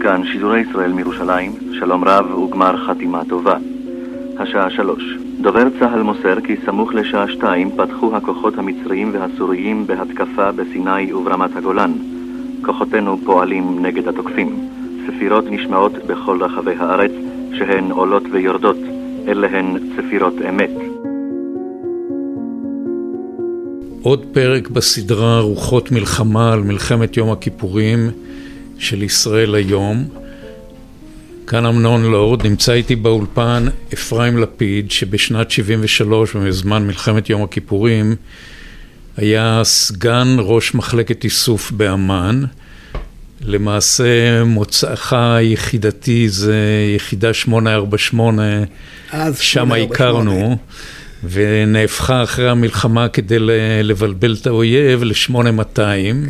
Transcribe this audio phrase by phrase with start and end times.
[0.00, 3.56] כאן שידורי ישראל מירושלים, שלום רב וגמר חתימה טובה.
[4.38, 5.02] השעה שלוש.
[5.40, 11.92] דובר צה"ל מוסר כי סמוך לשעה שתיים פתחו הכוחות המצריים והסוריים בהתקפה בסיני וברמת הגולן.
[12.64, 14.68] כוחותינו פועלים נגד התוקפים.
[15.06, 17.12] צפירות נשמעות בכל רחבי הארץ,
[17.52, 18.78] שהן עולות ויורדות.
[19.28, 20.89] אלה הן צפירות אמת.
[24.02, 28.10] עוד פרק בסדרה רוחות מלחמה על מלחמת יום הכיפורים
[28.78, 30.08] של ישראל היום.
[31.46, 38.16] כאן אמנון לורד, נמצא איתי באולפן אפרים לפיד, שבשנת 73' בזמן מלחמת יום הכיפורים
[39.16, 42.44] היה סגן ראש מחלקת איסוף באמ"ן.
[43.44, 46.56] למעשה מוצאך היחידתי זה
[46.96, 48.42] יחידה 848,
[49.40, 50.58] שם הכרנו.
[51.24, 53.36] ונהפכה אחרי המלחמה כדי
[53.82, 55.76] לבלבל את האויב ל-8200.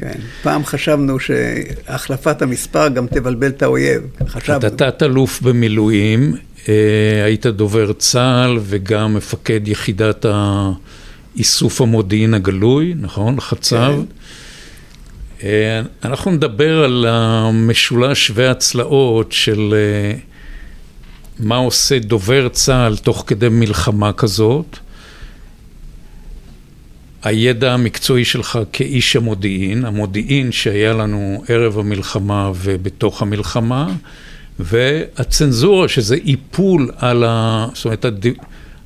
[0.01, 4.59] כן, פעם חשבנו שהחלפת המספר גם תבלבל את האויב, חשבנו.
[4.59, 6.35] אתה תת-אלוף במילואים,
[6.69, 13.41] אה, היית דובר צה"ל וגם מפקד יחידת האיסוף המודיעין הגלוי, נכון?
[13.41, 13.93] חצב.
[15.39, 15.47] כן.
[15.47, 20.19] אה, אנחנו נדבר על המשולש והצלעות של אה,
[21.43, 24.79] מה עושה דובר צה"ל תוך כדי מלחמה כזאת,
[27.23, 33.93] הידע המקצועי שלך כאיש המודיעין, המודיעין שהיה לנו ערב המלחמה ובתוך המלחמה,
[34.59, 37.67] והצנזורה שזה איפול על ה...
[37.75, 38.07] זאת אומרת,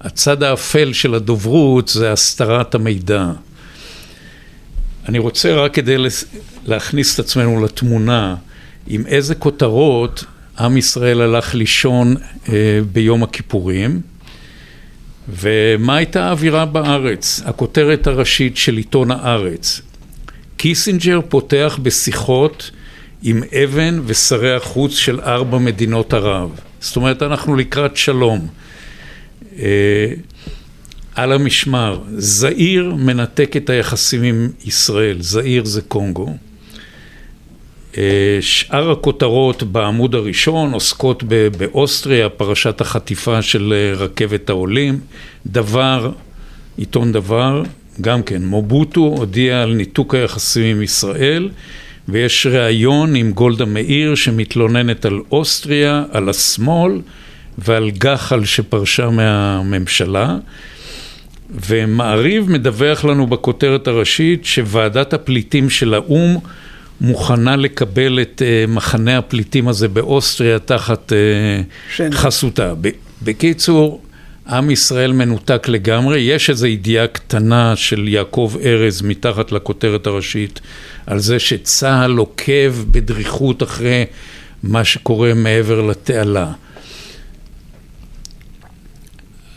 [0.00, 3.30] הצד האפל של הדוברות זה הסתרת המידע.
[5.08, 5.96] אני רוצה רק כדי
[6.66, 8.36] להכניס את עצמנו לתמונה,
[8.86, 10.24] עם איזה כותרות
[10.58, 12.14] עם ישראל הלך לישון
[12.48, 14.00] אה, ביום הכיפורים,
[15.28, 17.42] ומה הייתה האווירה בארץ?
[17.44, 19.80] הכותרת הראשית של עיתון הארץ.
[20.56, 22.70] קיסינג'ר פותח בשיחות
[23.22, 26.50] עם אבן ושרי החוץ של ארבע מדינות ערב.
[26.80, 28.46] זאת אומרת, אנחנו לקראת שלום.
[29.58, 30.12] אה,
[31.14, 36.36] על המשמר, זעיר מנתק את היחסים עם ישראל, זעיר זה קונגו.
[38.40, 41.22] שאר הכותרות בעמוד הראשון עוסקות
[41.58, 45.00] באוסטריה, פרשת החטיפה של אה, רכבת העולים,
[45.46, 46.10] דבר,
[46.76, 47.62] עיתון דבר,
[48.00, 51.48] גם כן, מובוטו הודיע על ניתוק היחסים עם ישראל
[52.08, 57.00] ויש ראיון עם גולדה מאיר שמתלוננת על אוסטריה, על השמאל
[57.58, 60.36] ועל גחל שפרשה מהממשלה.
[61.68, 66.38] ומעריב מדווח לנו בכותרת הראשית שוועדת הפליטים של האו"ם
[67.00, 72.74] מוכנה לקבל את uh, מחנה הפליטים הזה באוסטריה תחת uh, חסותה.
[73.22, 74.00] בקיצור,
[74.48, 80.60] עם ישראל מנותק לגמרי, יש איזו ידיעה קטנה של יעקב ארז מתחת לכותרת הראשית
[81.06, 84.04] על זה שצה"ל עוקב בדריכות אחרי
[84.62, 86.52] מה שקורה מעבר לתעלה.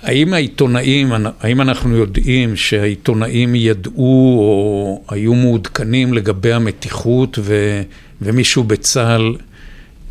[0.07, 7.81] האם העיתונאים, האם אנחנו יודעים שהעיתונאים ידעו או היו מעודכנים לגבי המתיחות ו,
[8.21, 9.35] ומישהו בצה"ל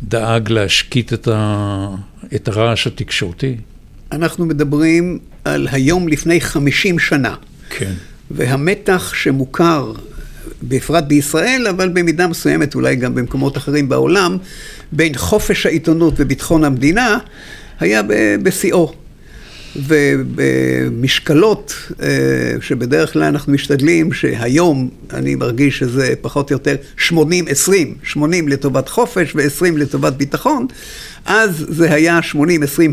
[0.03, 1.87] דאג להשקיט את, ה,
[2.35, 3.55] את הרעש התקשורתי?
[4.11, 7.35] אנחנו מדברים על היום לפני 50 שנה.
[7.69, 7.93] כן.
[8.31, 9.93] והמתח שמוכר,
[10.63, 14.37] בפרט בישראל, אבל במידה מסוימת אולי גם במקומות אחרים בעולם,
[14.91, 17.17] בין חופש העיתונות וביטחון המדינה,
[17.79, 18.01] היה
[18.43, 19.06] בשיאו.
[19.75, 22.07] ובמשקלות אה,
[22.61, 26.75] שבדרך כלל אנחנו משתדלים, שהיום אני מרגיש שזה פחות או יותר
[27.09, 27.11] 80-20,
[28.03, 30.67] 80 לטובת חופש ו-20 לטובת ביטחון,
[31.25, 32.37] אז זה היה 80-20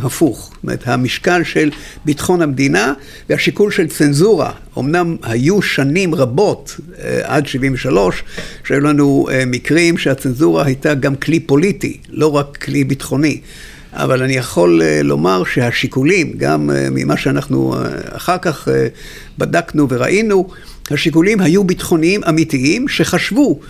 [0.03, 0.51] הפוך.
[0.55, 1.71] זאת אומרת, המשקל של
[2.05, 2.93] ביטחון המדינה
[3.29, 4.53] והשיקול של צנזורה.
[4.79, 8.23] אמנם היו שנים רבות, אה, עד 73,
[8.65, 13.41] שהיו לנו אה, מקרים שהצנזורה הייתה גם כלי פוליטי, לא רק כלי ביטחוני.
[13.94, 18.69] אבל אני יכול אה, לומר שהשיקולים, גם אה, ממה שאנחנו אה, אחר כך
[19.38, 20.49] בדקנו וראינו,
[20.91, 23.61] השיקולים היו ביטחוניים אמיתיים שחשבו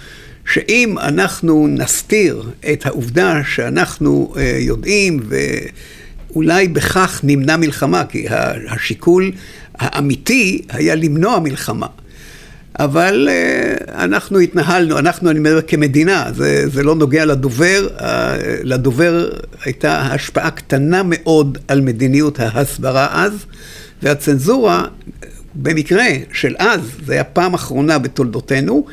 [0.53, 2.43] שאם אנחנו נסתיר
[2.73, 5.21] את העובדה שאנחנו יודעים
[6.31, 8.27] ואולי בכך נמנע מלחמה, כי
[8.69, 9.33] השיקול
[9.75, 11.87] האמיתי היה למנוע מלחמה.
[12.79, 17.89] אבל אה, אנחנו התנהלנו, אנחנו, אני אומר, כמדינה, זה, זה לא נוגע לדובר,
[18.63, 19.31] לדובר
[19.65, 23.33] הייתה השפעה קטנה מאוד על מדיניות ההסברה אז,
[24.03, 24.85] והצנזורה,
[25.55, 28.87] במקרה של אז, זו הייתה פעם אחרונה בתולדותינו,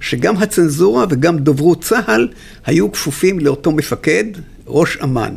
[0.00, 2.28] שגם הצנזורה וגם דוברות צה"ל
[2.66, 4.24] היו כפופים לאותו מפקד,
[4.66, 5.36] ראש אמ"ן.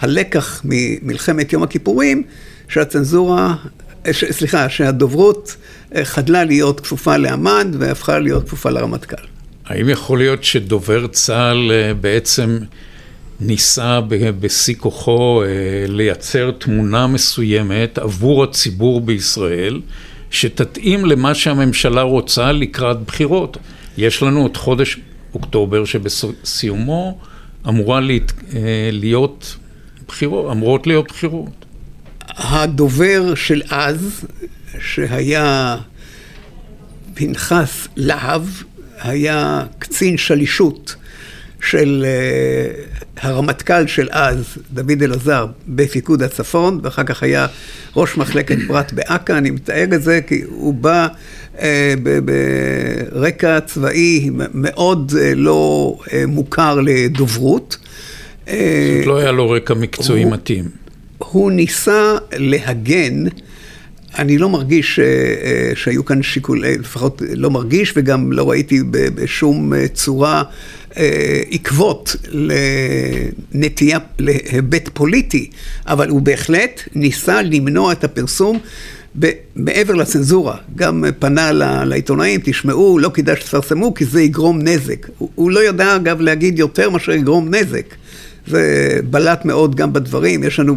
[0.00, 2.22] הלקח ממלחמת יום הכיפורים,
[2.68, 3.54] שהצנזורה
[4.12, 5.56] סליחה, שהדוברות
[6.02, 9.16] חדלה להיות כפופה לאמ"ן והפכה להיות כפופה לרמטכ"ל.
[9.66, 12.58] האם יכול להיות שדובר צה"ל בעצם
[13.40, 14.00] ניסה
[14.40, 15.42] בשיא כוחו
[15.88, 19.80] לייצר תמונה מסוימת עבור הציבור בישראל,
[20.30, 23.56] שתתאים למה שהממשלה רוצה לקראת בחירות?
[23.96, 24.98] יש לנו את חודש
[25.34, 27.18] אוקטובר שבסיומו
[27.68, 28.00] אמורה
[28.92, 29.56] להיות
[30.08, 31.64] בחירות, אמורות להיות בחירות.
[32.28, 34.24] הדובר של אז,
[34.78, 35.76] שהיה
[37.14, 38.42] פנחס להב,
[39.00, 40.94] היה קצין שלישות
[41.62, 47.46] של uh, הרמטכ"ל של אז, דוד אלעזר, בפיקוד הצפון, ואחר כך היה
[47.96, 51.08] ראש מחלקת פרט באכ"א, אני מתאר את זה כי הוא בא
[51.56, 51.60] uh,
[52.24, 55.96] ברקע צבאי מאוד uh, לא
[56.26, 57.76] מוכר לדוברות.
[58.46, 58.56] זאת
[59.06, 60.64] לא היה לו רקע מקצועי הוא, מתאים.
[61.18, 63.24] הוא ניסה להגן
[64.18, 69.74] אני לא מרגיש אה, אה, שהיו כאן שיקולי, לפחות לא מרגיש וגם לא ראיתי בשום
[69.74, 70.42] אה, צורה
[71.50, 72.16] עקבות
[73.54, 75.50] לנטייה, להיבט פוליטי,
[75.86, 78.58] אבל הוא בהחלט ניסה למנוע את הפרסום.
[79.56, 81.52] מעבר לצנזורה, גם פנה
[81.84, 85.06] לעיתונאים, תשמעו, לא כדאי שתפרסמו כי זה יגרום נזק.
[85.18, 87.94] הוא לא ידע אגב להגיד יותר מאשר יגרום נזק.
[88.46, 90.76] זה בלט מאוד גם בדברים, יש לנו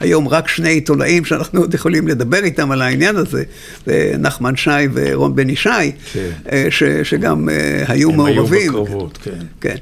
[0.00, 3.42] היום רק שני עיתונאים שאנחנו עוד יכולים לדבר איתם על העניין הזה,
[3.86, 5.68] זה נחמן שי ורון בן ישי,
[6.12, 6.30] כן.
[6.52, 8.68] אה, ש, שגם אה, היו הם מעורבים.
[8.70, 9.30] הם היו בקרבות, כן.
[9.60, 9.76] כן.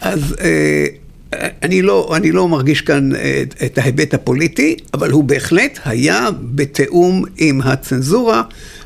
[0.00, 0.86] אז אה,
[1.62, 7.24] אני לא, אני לא מרגיש כאן את, את ההיבט הפוליטי, אבל הוא בהחלט היה בתיאום
[7.36, 8.42] עם הצנזורה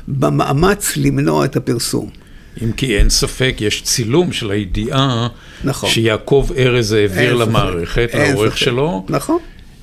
[0.07, 2.09] במאמץ למנוע את הפרסום.
[2.63, 5.27] אם כי אין ספק, יש צילום של הידיעה
[5.63, 5.89] נכון.
[5.89, 9.05] שיעקב ארז העביר למערכת, לעורך שלו.
[9.09, 9.37] נכון.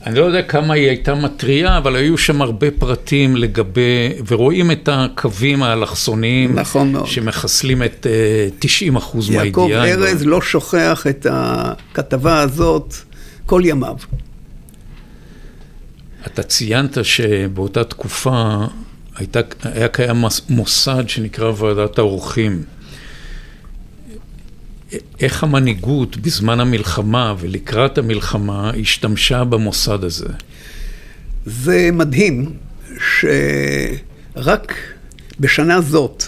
[0.07, 4.89] אני לא יודע כמה היא הייתה מטריה, אבל היו שם הרבה פרטים לגבי, ורואים את
[4.93, 8.07] הקווים האלכסוניים, נכון מאוד, שמחסלים את
[8.59, 9.69] 90 אה, אחוז מהידיעה.
[9.69, 12.95] יעקב ארז לא שוכח את הכתבה הזאת
[13.47, 13.97] כל ימיו.
[16.27, 18.65] אתה ציינת שבאותה תקופה
[19.17, 22.63] הייתה, היה קיים מוסד שנקרא ועדת האורחים.
[25.21, 30.29] איך המנהיגות בזמן המלחמה ולקראת המלחמה השתמשה במוסד הזה?
[31.47, 32.53] זה מדהים
[34.37, 34.75] שרק
[35.41, 36.25] בשנה זאת,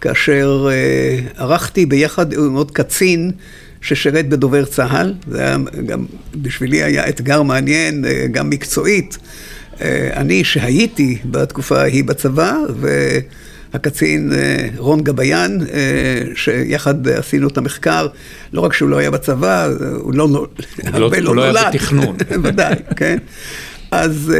[0.00, 3.30] כאשר uh, ערכתי ביחד עם עוד קצין
[3.80, 5.56] ששירת בדובר צה"ל, זה היה
[5.86, 9.20] גם, בשבילי היה אתגר מעניין, uh, גם מקצועית, אה,
[10.16, 18.06] אני שהייתי בתקופה ההיא בצבא, והקצין אה, רון גביין, אה, שיחד עשינו את המחקר,
[18.52, 20.46] לא רק שהוא לא היה בצבא, הוא לא, לא
[20.84, 21.46] הרבה לא, לא נולד.
[21.46, 22.16] הוא לא היה בתכנון.
[22.44, 23.18] ודאי, כן.
[23.90, 24.32] אז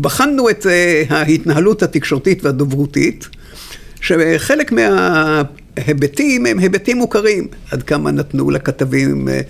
[0.00, 0.66] בחנו את
[1.10, 3.28] ההתנהלות התקשורתית והדוברותית,
[4.00, 5.42] שחלק מה...
[5.76, 9.40] היבטים הם היבטים מוכרים, עד כמה נתנו לכתבים אה,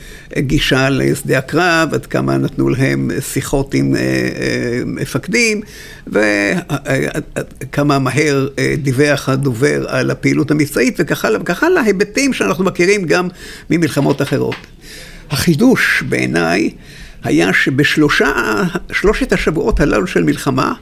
[0.41, 5.61] גישה לשדה הקרב, עד כמה נתנו להם שיחות עם אה, אה, מפקדים,
[6.07, 8.49] וכמה מהר
[8.79, 13.29] דיווח הדובר על הפעילות המבצעית וכך הלאה וכך הלאה, היבטים שאנחנו מכירים גם
[13.71, 14.57] ממלחמות אחרות.
[15.31, 16.71] החידוש בעיניי
[17.25, 20.73] היה שבשלושת השבועות הללו של מלחמה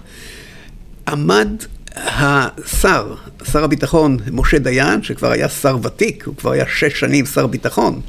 [1.09, 1.49] עמד
[1.97, 3.15] השר,
[3.53, 8.01] שר הביטחון משה דיין, שכבר היה שר ותיק, הוא כבר היה שש שנים שר ביטחון,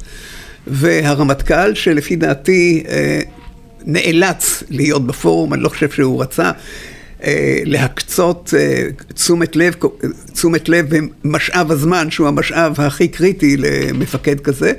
[0.66, 3.20] והרמטכ"ל, שלפי דעתי אה,
[3.84, 6.50] נאלץ להיות בפורום, אני לא חושב שהוא רצה,
[7.24, 9.74] אה, להקצות אה, תשומת לב,
[10.32, 10.86] תשומת לב
[11.24, 14.72] במשאב הזמן, שהוא המשאב הכי קריטי למפקד כזה,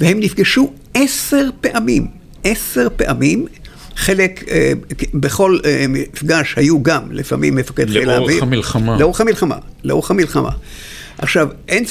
[0.00, 2.06] והם נפגשו עשר פעמים,
[2.44, 3.46] עשר פעמים.
[3.96, 4.72] חלק, אה,
[5.14, 8.28] בכל אה, מפגש היו גם לפעמים מפקד חיל האוויר.
[8.28, 8.96] לאורך המלחמה.
[8.98, 10.50] לאורך המלחמה, לאורך המלחמה.
[11.18, 11.84] עכשיו, אין,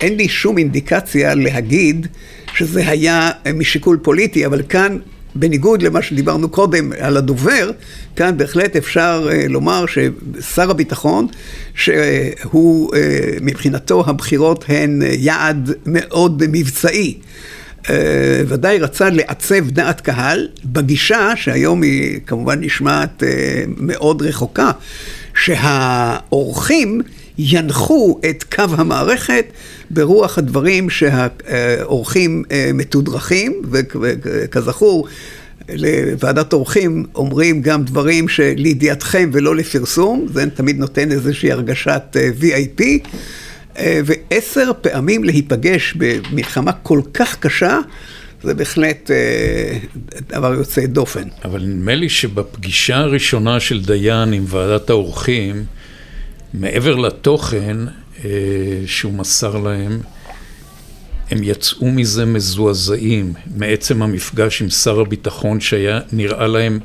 [0.00, 2.06] אין לי שום אינדיקציה להגיד
[2.54, 4.98] שזה היה משיקול פוליטי, אבל כאן,
[5.34, 7.70] בניגוד למה שדיברנו קודם על הדובר,
[8.16, 11.26] כאן בהחלט אפשר אה, לומר ששר הביטחון,
[11.74, 12.92] שהוא
[13.40, 17.18] מבחינתו הבחירות הן יעד מאוד מבצעי.
[17.90, 24.70] אה, ודאי רצה לעצב דעת קהל בגישה, שהיום היא כמובן נשמעת אה, מאוד רחוקה,
[25.34, 27.00] שהאורחים
[27.38, 29.44] ינחו את קו המערכת
[29.90, 35.06] ברוח הדברים שהאורחים אה, מתודרכים, וכזכור,
[35.68, 42.82] לוועדת אורחים אומרים גם דברים שלידיעתכם ולא לפרסום, זה תמיד נותן איזושהי הרגשת VIP.
[43.78, 47.78] אה, ועשר פעמים להיפגש במלחמה כל כך קשה,
[48.42, 49.78] זה בהחלט אה,
[50.28, 51.28] דבר יוצא דופן.
[51.44, 55.64] אבל נדמה לי שבפגישה הראשונה של דיין עם ועדת האורחים,
[56.54, 57.76] מעבר לתוכן
[58.24, 58.30] אה,
[58.86, 60.00] שהוא מסר להם,
[61.30, 66.78] הם יצאו מזה מזועזעים, מעצם המפגש עם שר הביטחון שהיה נראה להם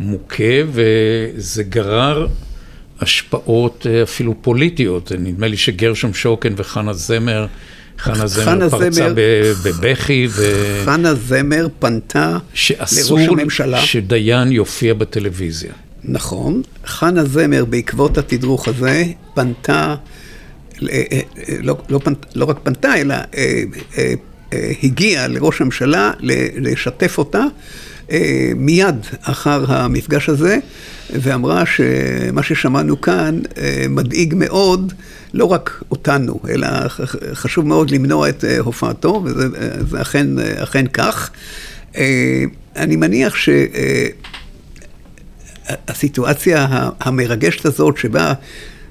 [0.00, 2.26] מוכה, וזה גרר
[3.00, 5.12] השפעות אה, אפילו פוליטיות.
[5.18, 7.46] נדמה לי שגרשום שוקן וחנה זמר,
[7.98, 9.08] חנה זמר פרצה
[9.64, 10.26] בבכי.
[10.30, 10.42] ו...
[10.84, 13.80] חנה זמר פנתה לראש הממשלה.
[13.80, 15.72] שאסור שדיין יופיע בטלוויזיה.
[16.04, 16.62] נכון.
[16.86, 19.04] חנה זמר, בעקבות התדרוך הזה,
[19.34, 19.94] פנתה,
[20.82, 21.20] אה, אה,
[21.62, 23.14] לא, לא, פנ, לא רק פנתה, אלא
[24.82, 26.12] הגיעה לראש הממשלה
[26.56, 27.44] לשתף אותה.
[28.10, 30.58] אה, מיד אחר המפגש הזה,
[31.10, 34.92] ואמרה שמה ששמענו כאן אה, מדאיג מאוד,
[35.34, 36.68] לא רק אותנו, אלא
[37.32, 41.30] חשוב מאוד למנוע את אה, הופעתו, וזה אכן, אכן כך.
[42.76, 43.34] אני מניח
[45.76, 46.66] שהסיטואציה
[47.00, 48.32] המרגשת הזאת, שבה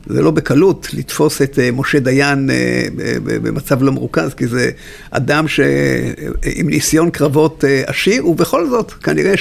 [0.10, 2.84] זה לא בקלות לתפוס את אה, משה דיין אה,
[3.24, 4.72] במצב לא מרוכז, כי זה
[5.12, 5.60] אדם ש...
[6.56, 9.34] עם ניסיון קרבות אה, עשיר, ובכל זאת, כנראה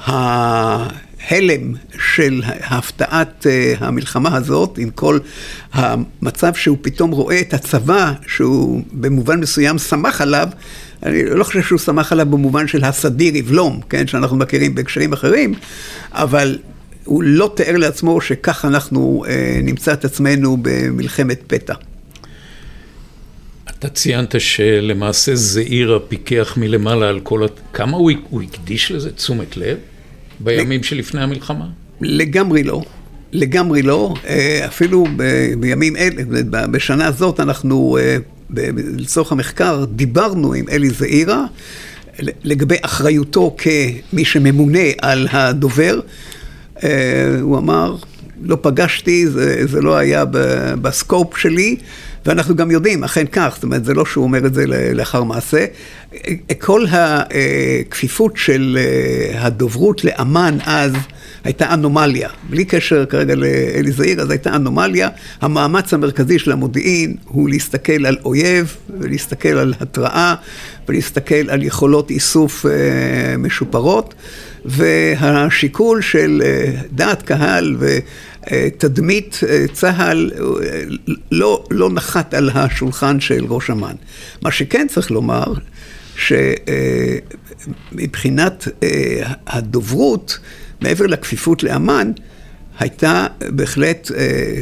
[0.00, 1.74] שההלם
[2.14, 3.46] של הפתעת
[3.78, 5.18] המלחמה הזאת, עם כל
[5.72, 10.48] המצב שהוא פתאום רואה את הצבא, שהוא במובן מסוים שמח עליו,
[11.02, 15.54] אני לא חושב שהוא שמח עליו במובן של הסדיר יבלום, כן, שאנחנו מכירים בהקשרים אחרים,
[16.12, 16.58] אבל
[17.04, 21.74] הוא לא תיאר לעצמו שכך אנחנו אה, נמצא את עצמנו במלחמת פתע.
[23.70, 27.46] אתה ציינת שלמעשה זעירה פיקח מלמעלה על כל...
[27.72, 29.76] כמה הוא, הוא הקדיש לזה תשומת לב
[30.40, 30.84] בימים לג...
[30.84, 31.66] שלפני המלחמה?
[32.00, 32.82] לגמרי לא.
[33.32, 34.14] לגמרי לא.
[34.26, 35.22] אה, אפילו ב,
[35.60, 36.22] בימים אלה,
[36.66, 38.16] בשנה הזאת אנחנו, אה,
[38.96, 41.44] לצורך המחקר, דיברנו עם אלי זעירה
[42.18, 46.00] לגבי אחריותו כמי שממונה על הדובר.
[46.84, 46.88] אה,
[47.40, 47.96] הוא אמר,
[48.42, 50.24] לא פגשתי, זה, זה לא היה
[50.80, 51.76] בסקופ שלי,
[52.26, 55.64] ואנחנו גם יודעים, אכן כך, זאת אומרת, זה לא שהוא אומר את זה לאחר מעשה.
[56.58, 60.92] כל הכפיפות של אה, הדוברות לאמ"ן אז
[61.44, 62.28] הייתה אנומליה.
[62.50, 65.08] בלי קשר כרגע לאלי זעיר, אז הייתה אנומליה.
[65.40, 70.34] המאמץ המרכזי של המודיעין הוא להסתכל על אויב, ולהסתכל על התראה,
[70.88, 74.14] ולהסתכל על יכולות איסוף אה, משופרות.
[74.64, 80.80] והשיקול של אה, דעת קהל ותדמית אה, צה"ל אה,
[81.32, 83.94] לא, לא נחת על השולחן של ראש אמ"ן.
[84.42, 85.44] מה שכן צריך לומר,
[87.92, 88.68] שמבחינת
[89.46, 90.38] הדוברות,
[90.80, 92.12] מעבר לכפיפות לאמ"ן,
[92.78, 94.10] הייתה בהחלט,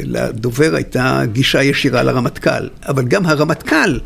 [0.03, 2.67] לדובר הייתה גישה ישירה לרמטכ"ל.
[2.87, 3.99] אבל גם הרמטכ"ל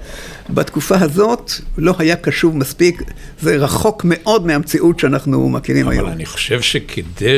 [0.50, 3.02] בתקופה הזאת לא היה קשוב מספיק,
[3.42, 6.06] זה רחוק מאוד מהמציאות שאנחנו מכירים אבל היום.
[6.06, 7.38] אבל אני חושב שכדי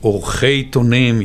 [0.00, 1.22] שעורכי עיתונים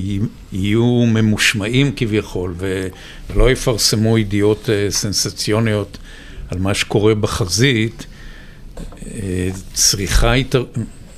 [0.53, 5.97] יהיו ממושמעים כביכול ולא יפרסמו ידיעות אה, סנסציוניות
[6.49, 8.05] על מה שקורה בחזית,
[9.07, 10.33] אה, צריכה,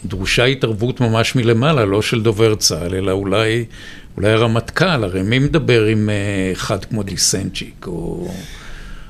[0.05, 3.65] דרושה התערבות ממש מלמעלה, לא של דובר צה"ל, אלא אולי,
[4.17, 8.27] אולי הרמטכ"ל, הרי מי מדבר עם אה, אחד כמו דיסנצ'יק או...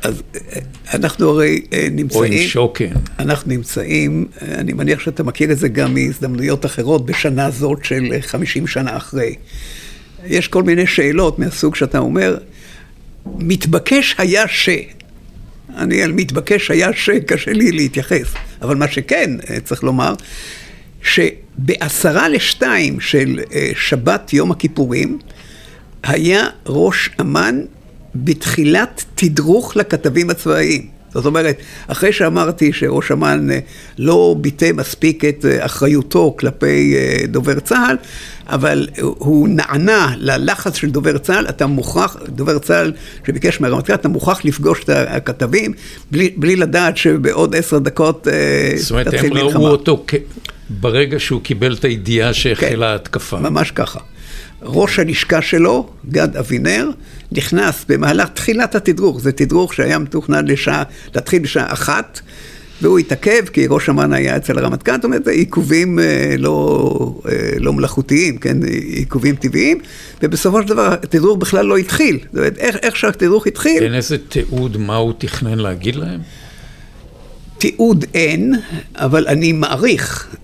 [0.01, 0.59] אז אה,
[0.93, 2.33] אנחנו הרי אה, נמצאים...
[2.33, 2.93] או עם שוקן.
[3.19, 8.13] אנחנו נמצאים, אה, אני מניח שאתה מכיר את זה גם מהזדמנויות אחרות, בשנה זאת של
[8.21, 9.35] 50 שנה אחרי.
[10.25, 12.37] יש כל מיני שאלות מהסוג שאתה אומר,
[13.25, 14.69] מתבקש היה ש...
[15.77, 19.31] אני על מתבקש היה שקשה לי להתייחס, אבל מה שכן
[19.63, 20.13] צריך לומר,
[21.07, 23.39] שבעשרה לשתיים של
[23.75, 25.19] שבת יום הכיפורים,
[26.03, 27.61] היה ראש אמ"ן
[28.15, 30.97] בתחילת תדרוך לכתבים הצבאיים.
[31.13, 33.59] זאת אומרת, אחרי שאמרתי שראש אמ"ן אה,
[33.97, 37.97] לא ביטא מספיק את אה, אחריותו כלפי אה, דובר צה"ל,
[38.47, 42.93] אבל הוא נענה ללחץ של דובר צה"ל, אתה מוכרח, דובר צה"ל
[43.27, 45.73] שביקש מהרמטכ"ל, אתה מוכרח לפגוש את הכתבים
[46.11, 48.33] בלי, בלי לדעת שבעוד עשר דקות תתחיל
[48.73, 48.77] מלחמה.
[48.77, 50.15] זאת אומרת, הם ראו אותו כ...
[50.69, 53.37] ברגע שהוא קיבל את הידיעה שהחלה ההתקפה.
[53.37, 53.99] כן, ממש ככה.
[54.61, 56.89] ראש הלשכה שלו, גד אבינר,
[57.31, 60.83] נכנס במהלך תחילת התדרוך, זה תדרוך שהיה מתוכנן לשעה,
[61.15, 62.19] להתחיל בשעה אחת,
[62.81, 67.31] והוא התעכב כי ראש אמ"ן היה אצל הרמטכ"ל, זאת אומרת, זה עיכובים אה, לא, אה,
[67.59, 69.79] לא מלאכותיים, כן, עיכובים טבעיים,
[70.23, 72.19] ובסופו של דבר התדרוך בכלל לא התחיל.
[72.23, 73.83] זאת אומרת, איך, איך שהתדרוך התחיל...
[73.83, 76.19] אין איזה תיעוד מה הוא תכנן להגיד להם?
[77.57, 78.53] תיעוד אין,
[78.95, 80.35] אבל אני מעריך,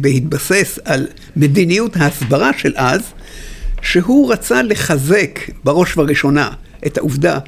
[0.00, 1.06] בהתבסס על
[1.36, 3.00] מדיניות ההסברה של אז,
[3.82, 6.50] שהוא רצה לחזק בראש ובראשונה
[6.86, 7.38] את העובדה,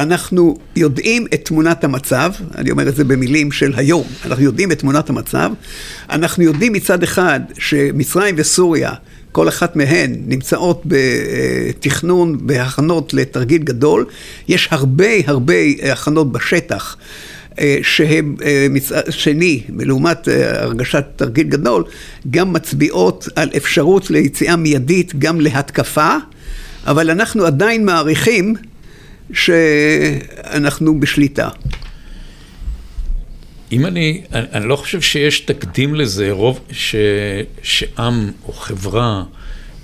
[0.00, 4.78] אנחנו יודעים את תמונת המצב, אני אומר את זה במילים של היום, אנחנו יודעים את
[4.78, 5.50] תמונת המצב,
[6.10, 8.92] אנחנו יודעים מצד אחד שמצרים וסוריה,
[9.32, 14.06] כל אחת מהן נמצאות בתכנון, בהכנות לתרגיל גדול,
[14.48, 15.54] יש הרבה הרבה
[15.92, 16.96] הכנות בשטח.
[17.60, 21.84] אה, שהם אה, מצד שני, לעומת אה, הרגשת תרגיל גדול,
[22.30, 26.16] גם מצביעות על אפשרות ליציאה מיידית גם להתקפה,
[26.86, 28.54] אבל אנחנו עדיין מעריכים
[29.32, 31.48] שאנחנו בשליטה.
[33.72, 36.94] אם אני, אני, אני לא חושב שיש תקדים לזה, רוב, ש,
[37.62, 39.22] שעם או חברה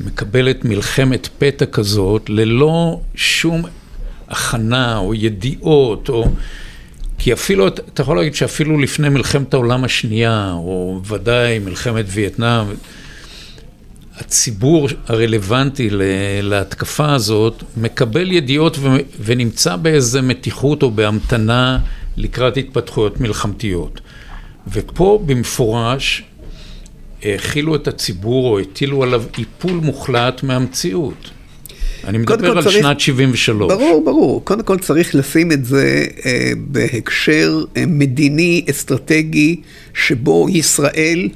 [0.00, 3.62] מקבלת מלחמת פתע כזאת ללא שום
[4.28, 6.28] הכנה או ידיעות או...
[7.18, 12.66] כי אפילו, אתה יכול להגיד שאפילו לפני מלחמת העולם השנייה, או ודאי מלחמת וייטנאם,
[14.16, 15.88] הציבור הרלוונטי
[16.42, 18.78] להתקפה הזאת מקבל ידיעות
[19.25, 21.78] ונמצא באיזה מתיחות או בהמתנה
[22.16, 24.00] לקראת התפתחויות מלחמתיות.
[24.73, 26.23] ופה במפורש
[27.23, 31.30] האכילו את הציבור או הטילו עליו איפול מוחלט מהמציאות.
[32.05, 33.73] אני מדבר על צריך, שנת 73.
[33.73, 34.45] ברור, ברור.
[34.45, 39.61] קודם כל צריך לשים את זה אה, בהקשר אה, מדיני, אסטרטגי,
[39.95, 41.29] שבו ישראל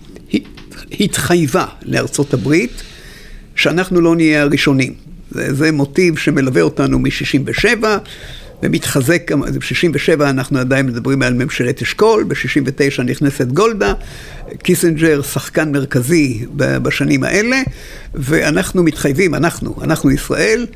[1.01, 2.83] התחייבה לארצות הברית
[3.57, 4.95] שאנחנו לא נהיה הראשונים.
[5.31, 7.85] זה, זה מוטיב שמלווה אותנו מ-67.
[8.63, 13.93] ומתחזק, ב-67 אנחנו עדיין מדברים על ממשלת אשכול, ב-69 נכנסת גולדה,
[14.63, 17.63] קיסינג'ר שחקן מרכזי בשנים האלה,
[18.15, 20.67] ואנחנו מתחייבים, אנחנו, אנחנו ישראל,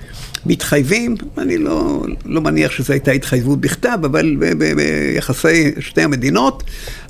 [0.47, 4.37] מתחייבים, אני לא, לא מניח שזו הייתה התחייבות בכתב, אבל
[4.77, 6.63] ביחסי שתי המדינות,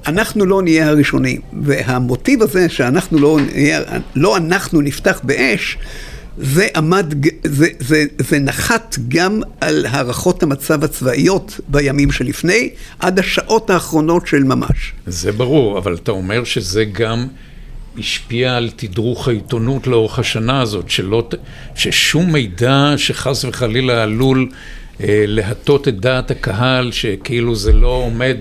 [0.07, 1.40] אנחנו לא נהיה הראשונים.
[1.62, 3.81] והמוטיב הזה שאנחנו לא נהיה,
[4.14, 5.78] לא אנחנו נפתח באש,
[6.38, 7.14] זה עמד,
[7.44, 14.44] זה, זה, זה נחת גם על הערכות המצב הצבאיות בימים שלפני, עד השעות האחרונות של
[14.44, 14.92] ממש.
[15.06, 17.26] זה ברור, אבל אתה אומר שזה גם
[17.98, 21.28] השפיע על תדרוך העיתונות לאורך השנה הזאת, שלא,
[21.74, 24.48] ששום מידע שחס וחלילה עלול
[25.00, 28.36] אה, להטות את דעת הקהל, שכאילו זה לא עומד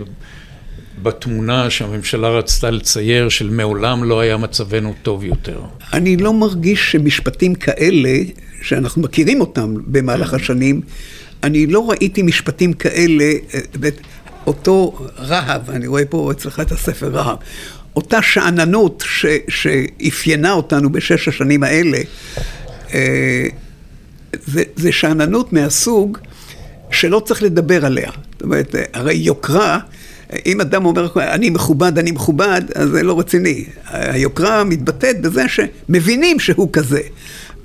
[1.04, 5.60] בתמונה שהממשלה רצתה לצייר של מעולם לא היה מצבנו טוב יותר.
[5.94, 8.10] אני לא מרגיש שמשפטים כאלה,
[8.62, 10.82] שאנחנו מכירים אותם במהלך השנים,
[11.44, 13.90] אני לא ראיתי משפטים כאלה, אה,
[14.48, 17.38] אותו רהב, אני רואה פה אצלך את הספר רהב,
[17.96, 21.98] אותה שאננות ש, שאפיינה אותנו בשש השנים האלה,
[22.94, 23.46] אה,
[24.46, 26.18] זה, זה שאננות מהסוג
[26.92, 28.12] שלא צריך לדבר עליה.
[28.32, 29.80] זאת אומרת, הרי יוקרה
[30.46, 33.66] אם אדם אומר, אני מכובד, אני מכובד, אז זה לא רציני.
[33.88, 37.02] היוקרה מתבטאת בזה שמבינים שהוא כזה.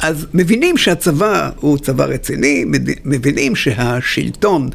[0.02, 2.64] אז מבינים שהצבא הוא צבא רציני,
[3.04, 4.68] מבינים שהשלטון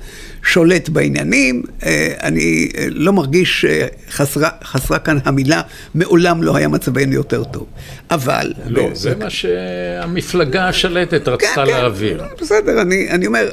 [0.43, 1.63] שולט בעניינים.
[1.86, 3.65] אה, אני אה, לא מרגיש
[4.10, 5.62] שחסרה כאן המילה,
[5.95, 7.65] מעולם לא היה מצבנו יותר טוב.
[8.12, 8.53] אבל...
[8.67, 11.71] לא, ב- זה ב- מה שהמפלגה השלטת רצתה כן, כן.
[11.71, 12.19] להעביר.
[12.19, 13.49] כן, בסדר, אני, אני אומר,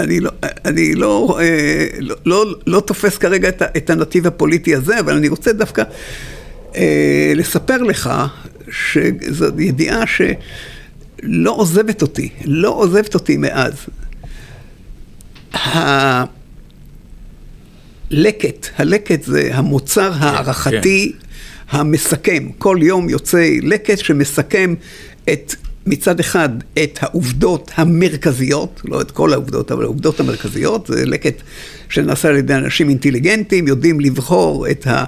[0.00, 0.30] אני, לא,
[0.64, 1.38] אני לא,
[1.98, 5.82] לא, לא, לא תופס כרגע את, את הנתיב הפוליטי הזה, אבל אני רוצה דווקא
[6.76, 8.10] אה, לספר לך
[8.70, 10.20] שזו ידיעה ש...
[11.26, 13.72] לא עוזבת אותי, לא עוזבת אותי מאז.
[18.10, 21.78] הלקט, הלקט זה המוצר כן, הערכתי כן.
[21.78, 22.48] המסכם.
[22.58, 24.74] כל יום יוצא לקט שמסכם
[25.32, 25.54] את,
[25.86, 26.48] מצד אחד,
[26.84, 31.42] את העובדות המרכזיות, לא את כל העובדות, אבל העובדות המרכזיות, זה לקט
[31.88, 35.04] שנעשה על ידי אנשים אינטליגנטים, יודעים לבחור את, אה,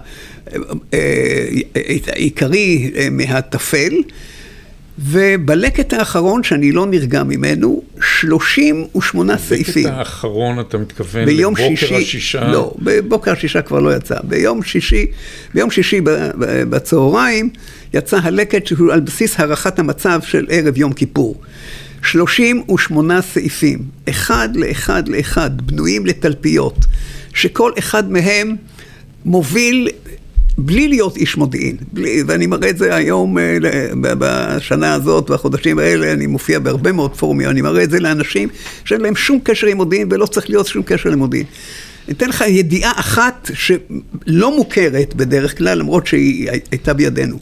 [1.75, 3.93] את העיקרי אה, מהטפל.
[4.99, 7.83] ובלקט האחרון, שאני לא נרגע ממנו,
[8.21, 9.85] 38 סעיפים.
[9.85, 12.45] בלקט האחרון, אתה מתכוון לבוקר שישי, השישה?
[12.53, 14.15] לא, בבוקר השישה כבר לא יצא.
[14.25, 15.07] ביום שישי,
[15.55, 16.01] ביום שישי
[16.71, 17.51] בצהריים,
[17.95, 21.41] יצא הלקט שהוא על בסיס הערכת המצב של ערב יום כיפור.
[22.03, 23.79] 38 סעיפים,
[24.09, 26.79] אחד לאחד לאחד, בנויים לתלפיות,
[27.35, 28.57] שכל אחד מהם
[29.25, 29.89] מוביל
[30.59, 33.59] בלי להיות איש מודיעין, בלי, ואני מראה את זה היום, אה,
[34.19, 38.49] בשנה הזאת, בחודשים האלה, אני מופיע בהרבה מאוד פורומים, אני מראה את זה לאנשים
[38.85, 41.47] שאין להם שום קשר עם מודיעין ולא צריך להיות שום קשר למודיעין.
[42.09, 47.39] אני אתן לך ידיעה אחת שלא מוכרת בדרך כלל, למרות שהיא הייתה בידינו.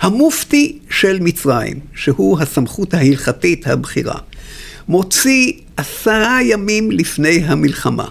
[0.00, 4.18] המופתי של מצרים, שהוא הסמכות ההלכתית הבכירה,
[4.88, 8.08] מוציא עשרה ימים לפני המלחמה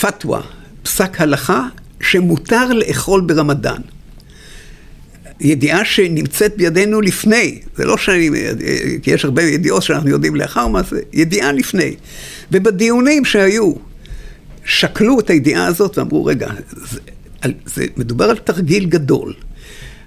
[0.00, 0.40] פתווה,
[0.82, 1.66] פסק הלכה,
[2.00, 3.80] שמותר לאכול ברמדאן.
[5.40, 8.30] ידיעה שנמצאת בידינו לפני, זה לא שאני,
[9.02, 11.94] כי יש הרבה ידיעות שאנחנו יודעים לאחר מעשה, ידיעה לפני.
[12.52, 13.72] ובדיונים שהיו,
[14.64, 17.00] שקלו את הידיעה הזאת ואמרו, רגע, זה,
[17.66, 19.34] זה מדובר על תרגיל גדול.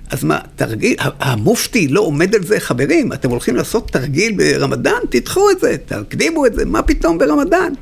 [0.09, 4.99] אז מה, תרגיל, המופתי לא עומד על זה, חברים, אתם הולכים לעשות תרגיל ברמדאן?
[5.09, 7.73] תדחו את זה, תקדימו את זה, מה פתאום ברמדאן?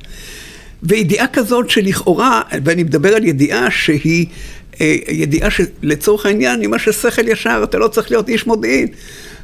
[0.86, 4.26] וידיעה כזאת שלכאורה, ואני מדבר על ידיעה שהיא
[4.82, 8.88] אה, ידיעה שלצורך העניין, עם מה ששכל ישר, אתה לא צריך להיות איש מודיעין.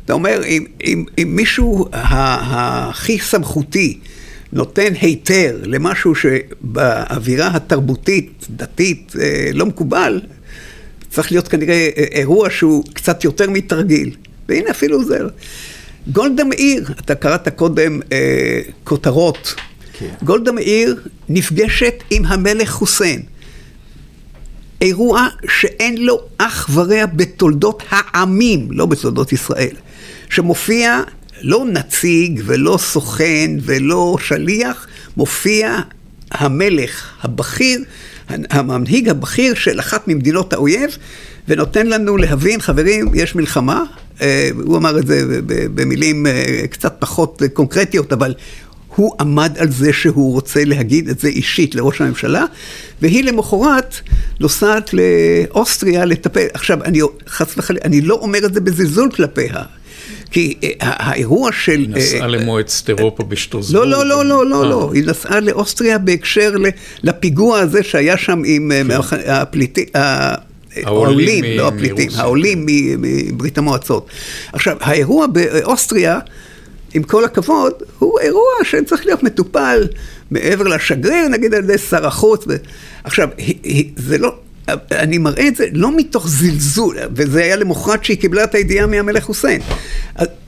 [0.05, 3.97] אתה אומר, אם, אם, אם מישהו הכי סמכותי
[4.53, 10.21] נותן היתר למשהו שבאווירה התרבותית, דתית, אה, לא מקובל,
[11.09, 14.15] צריך להיות כנראה אירוע שהוא קצת יותר מתרגיל.
[14.49, 15.19] והנה אפילו זה.
[16.07, 19.55] גולדה מאיר, אתה קראת קודם אה, כותרות.
[20.01, 20.25] כן.
[20.25, 23.21] גולדה מאיר נפגשת עם המלך חוסיין.
[24.81, 29.75] אירוע שאין לו אח ורע בתולדות העמים, לא בתולדות ישראל,
[30.29, 31.01] שמופיע
[31.41, 34.87] לא נציג ולא סוכן ולא שליח,
[35.17, 35.79] מופיע
[36.31, 37.83] המלך הבכיר,
[38.29, 40.97] המנהיג הבכיר של אחת ממדינות האויב,
[41.47, 43.83] ונותן לנו להבין, חברים, יש מלחמה,
[44.21, 45.41] אה, הוא אמר את זה
[45.75, 48.33] במילים אה, קצת פחות קונקרטיות, אבל
[48.95, 52.45] הוא עמד על זה שהוא רוצה להגיד את זה אישית לראש הממשלה,
[53.01, 53.95] והיא למחרת
[54.39, 56.45] נוסעת לאוסטריה לטפל.
[56.53, 59.63] עכשיו, אני חס וחלילה, אני לא אומר את זה בזלזול כלפיה.
[60.31, 61.71] כי אה, האירוע של...
[61.71, 63.87] היא נסעה אה, למועצת אירופה בשטרסבורג.
[63.87, 64.91] לא, לא, לא, לא, לא, לא.
[64.93, 66.53] היא נסעה לאוסטריה בהקשר
[67.03, 69.41] לפיגוע הזה שהיה שם עם אה.
[69.41, 69.85] הפליטים.
[70.75, 72.65] העולים, לא הפליטים, העולים
[72.99, 74.07] מברית המועצות.
[74.53, 76.19] עכשיו, האירוע באוסטריה...
[76.93, 79.87] עם כל הכבוד, הוא אירוע שצריך להיות מטופל
[80.31, 82.45] מעבר לשגריר, נגיד על ידי שר החוץ.
[82.47, 82.55] ו...
[83.03, 83.29] עכשיו,
[83.95, 84.35] זה לא,
[84.91, 89.23] אני מראה את זה לא מתוך זלזול, וזה היה למחרת שהיא קיבלה את הידיעה מהמלך
[89.23, 89.61] חוסיין.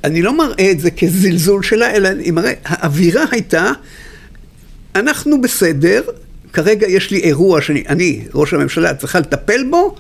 [0.03, 3.71] אני לא מראה את זה כזלזול שלה, אלא אני מראה, האווירה הייתה,
[4.95, 6.01] אנחנו בסדר,
[6.53, 9.95] כרגע יש לי אירוע שאני, אני, ראש הממשלה, צריכה לטפל בו,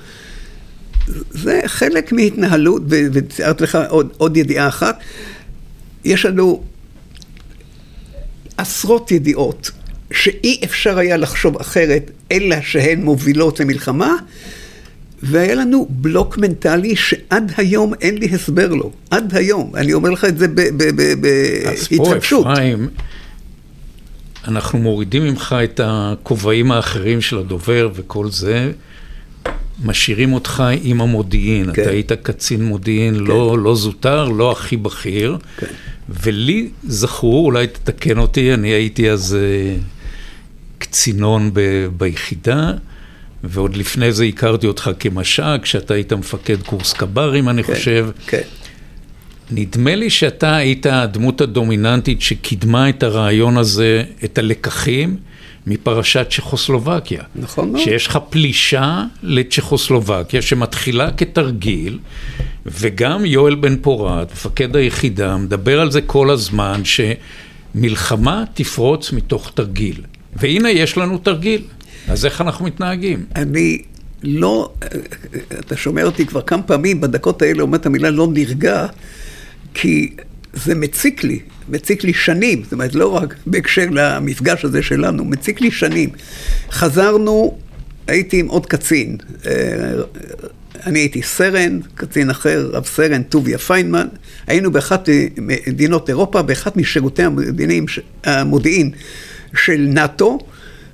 [1.31, 4.99] זה חלק מהתנהלות, וציירת לך עוד, עוד ידיעה אחת.
[6.05, 6.63] יש לנו
[8.57, 9.71] עשרות ידיעות
[10.11, 14.15] שאי אפשר היה לחשוב אחרת, אלא שהן מובילות למלחמה,
[15.23, 18.91] והיה לנו בלוק מנטלי שעד היום אין לי הסבר לו.
[19.11, 19.71] עד היום.
[19.75, 22.45] אני אומר לך את זה בהתרגשות.
[22.45, 22.89] אז פה, אפרים,
[24.47, 28.71] אנחנו מורידים ממך את הכובעים האחרים של הדובר וכל זה.
[29.83, 31.73] משאירים אותך עם המודיעין.
[31.73, 31.81] כן.
[31.81, 33.23] אתה היית קצין מודיעין כן.
[33.23, 35.37] לא, לא זוטר, לא הכי בכיר.
[35.57, 35.67] כן.
[36.09, 39.81] ולי זכור, אולי תתקן אותי, אני הייתי אז uh,
[40.77, 42.71] קצינון ב, ביחידה,
[43.43, 48.09] ועוד לפני זה הכרתי אותך כמש"ק, כשאתה היית מפקד קורס קברים, אני כן, חושב.
[48.27, 48.41] כן.
[49.51, 55.17] נדמה לי שאתה היית הדמות הדומיננטית שקידמה את הרעיון הזה, את הלקחים.
[55.67, 57.23] מפרשת צ'כוסלובקיה.
[57.35, 57.83] נכון מאוד.
[57.83, 61.99] שיש לך פלישה לצ'כוסלובקיה שמתחילה כתרגיל,
[62.65, 70.01] וגם יואל בן פורת, מפקד היחידה, מדבר על זה כל הזמן, שמלחמה תפרוץ מתוך תרגיל.
[70.35, 71.61] והנה יש לנו תרגיל,
[72.07, 73.25] אז איך אנחנו מתנהגים?
[73.35, 73.81] אני
[74.23, 74.71] לא,
[75.59, 78.85] אתה שומע אותי כבר כמה פעמים, בדקות האלה אומר את המילה לא נרגע,
[79.73, 80.13] כי
[80.53, 81.39] זה מציק לי,
[81.69, 86.09] מציק לי שנים, זאת אומרת, לא רק בהקשר למפגש הזה שלנו, מציק לי שנים.
[86.71, 87.57] חזרנו,
[88.07, 89.51] הייתי עם עוד קצין, אה,
[90.85, 94.07] אני הייתי סרן, קצין אחר, רב סרן טוביה פיינמן,
[94.47, 97.85] היינו באחת מדינות אירופה, באחת משירותי המודיעין,
[98.23, 98.91] המודיעין
[99.55, 100.39] של נאט"ו,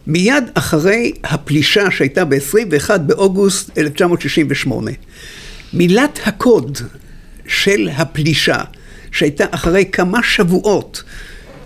[0.07, 4.91] מיד אחרי הפלישה שהייתה ב-21 באוגוסט 1968.
[5.73, 6.77] מילת הקוד
[7.47, 8.57] של הפלישה
[9.11, 11.03] שהייתה אחרי כמה שבועות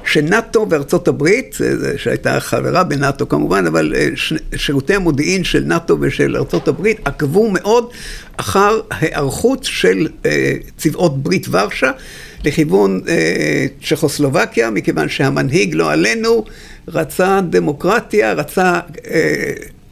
[0.05, 1.57] שנאט"ו וארצות הברית,
[1.97, 4.09] שהייתה חברה בנאט"ו כמובן, אבל אה,
[4.55, 7.89] שירותי המודיעין של נאט"ו ושל ארצות הברית עקבו מאוד
[8.37, 11.91] אחר היערכות של אה, צבאות ברית ורשה
[12.43, 16.45] לכיוון אה, צ'כוסלובקיה, מכיוון שהמנהיג, לא עלינו,
[16.87, 18.79] רצה דמוקרטיה, רצה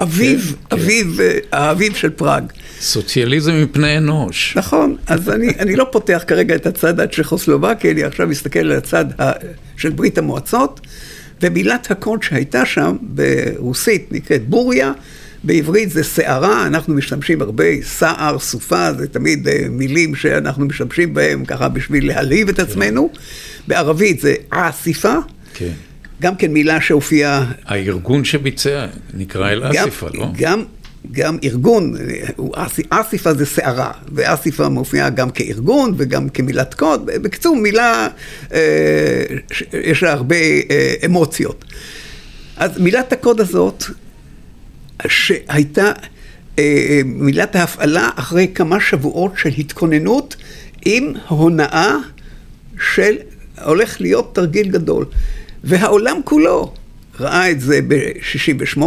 [0.02, 1.24] אביו, כן, אביו, כן.
[1.52, 2.44] האביב של פראג.
[2.82, 4.58] סוציאליזם מפני אנוש.
[4.58, 9.06] נכון, אז אני, אני לא פותח כרגע את הצד הצ'כוסלובקי, אני עכשיו מסתכל על הצד
[9.78, 10.82] של ברית המועצות,
[11.42, 14.92] ומילת הקוד שהייתה שם ברוסית נקראת בוריה,
[15.44, 21.46] בעברית זה שערה, אנחנו משתמשים הרבה, סער, סופה, זה תמיד אה, מילים שאנחנו משתמשים בהם
[21.46, 22.64] ככה בשביל להלהיב את כן.
[22.64, 23.10] עצמנו.
[23.68, 25.16] בערבית זה אסיפה.
[25.54, 25.72] כן.
[26.22, 27.52] גם כן מילה שהופיעה...
[27.66, 30.28] הארגון שביצע נקרא אל-אסיפה, לא?
[30.38, 30.64] גם
[31.12, 31.96] גם ארגון,
[32.90, 37.06] אסיפה זה סערה, ואסיפה מופיעה גם כארגון וגם כמילת קוד.
[37.06, 38.08] בקיצור, מילה,
[38.54, 39.24] אה,
[39.74, 41.66] יש לה הרבה אה, אמוציות.
[42.58, 43.84] אז מילת הקוד הזאת,
[45.08, 45.92] שהייתה
[46.60, 50.36] אה, מילת ההפעלה אחרי כמה שבועות של התכוננות
[50.86, 51.96] עם הונאה
[52.94, 53.16] של
[53.64, 55.06] הולך להיות תרגיל גדול.
[55.64, 56.74] והעולם כולו
[57.20, 58.82] ראה את זה ב-68,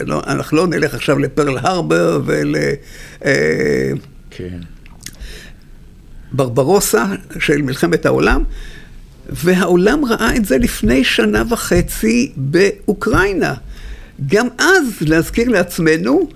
[0.00, 2.54] לא, אנחנו לא נלך עכשיו לפרל הרבר ול...
[3.24, 3.90] אה,
[4.30, 4.58] כן.
[6.32, 7.04] ברברוסה
[7.38, 8.42] של מלחמת העולם,
[9.28, 13.54] והעולם ראה את זה לפני שנה וחצי באוקראינה.
[14.26, 16.28] גם אז, להזכיר לעצמנו,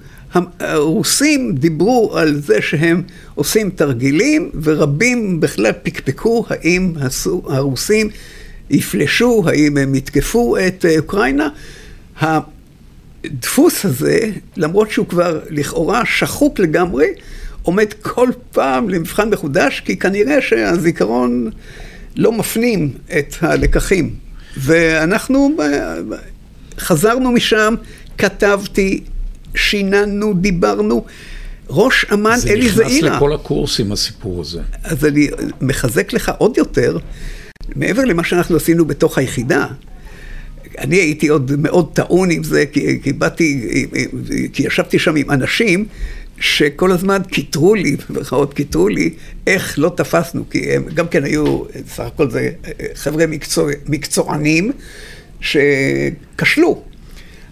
[0.61, 3.03] הרוסים דיברו על זה שהם
[3.35, 6.93] עושים תרגילים, ורבים בכלל פקפקו האם
[7.45, 8.09] הרוסים
[8.73, 11.49] יפלשו, האם הם יתקפו את אה, אוקראינה.
[12.21, 14.19] הדפוס הזה,
[14.57, 17.07] למרות שהוא כבר לכאורה שחוק לגמרי,
[17.63, 21.51] עומד כל פעם למבחן מחודש, כי כנראה שהזיכרון
[22.17, 24.15] לא מפנים את הלקחים.
[24.57, 25.57] ואנחנו
[26.79, 27.75] חזרנו משם,
[28.19, 29.01] כתבתי,
[29.55, 31.05] שיננו, דיברנו.
[31.71, 32.91] ראש אמ"ן אלי זעירה.
[32.91, 34.61] זה נכנס לכל הקורסים, הסיפור הזה.
[34.85, 35.29] אז אני
[35.61, 36.99] מחזק לך עוד יותר,
[37.77, 39.67] מעבר למה שאנחנו עשינו בתוך היחידה.
[40.79, 43.69] אני הייתי עוד מאוד טעון עם זה, כי, כי באתי,
[44.53, 45.85] כי ישבתי שם עם אנשים
[46.41, 49.11] שכל הזמן קיטרו לי, במירכאות קיטרו לי,
[49.47, 52.51] איך לא תפסנו, כי הם גם כן היו, סך הכל זה
[52.95, 54.73] חבר'ה מקצוע, מקצוענים
[55.41, 56.83] שכשלו.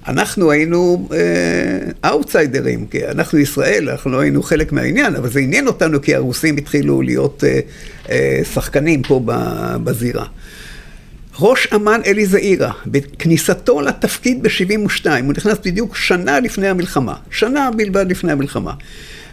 [0.08, 1.08] אנחנו היינו
[2.04, 6.56] אאוטסיידרים, כי אנחנו ישראל, אנחנו לא היינו חלק מהעניין, אבל זה עניין אותנו כי הרוסים
[6.56, 7.60] התחילו להיות אה,
[8.10, 9.22] אה, שחקנים פה
[9.84, 10.26] בזירה.
[11.40, 18.10] ראש אמ"ן אלי זעירה, בכניסתו לתפקיד ב-72, הוא נכנס בדיוק שנה לפני המלחמה, שנה בלבד
[18.10, 18.72] לפני המלחמה.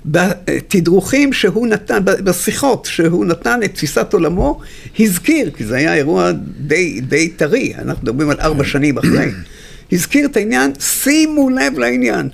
[0.06, 4.62] בתדרוכים שהוא נתן, בשיחות שהוא נתן את תפיסת עולמו,
[5.00, 9.32] הזכיר, כי זה היה אירוע די, די טרי, אנחנו מדברים על ארבע שנים אחרי,
[9.92, 12.30] הזכיר את העניין, שימו לב לעניין.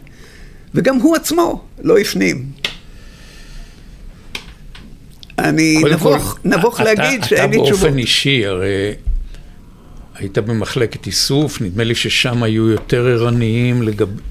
[0.74, 2.46] וגם הוא עצמו לא הפנים.
[5.40, 7.74] אני נבוך, כל, נבוך אתה, להגיד שאין לי תשובות.
[7.74, 8.94] אתה באופן אישי, הרי
[10.16, 14.22] היית במחלקת איסוף, נדמה לי ששם היו יותר ערניים לגבי...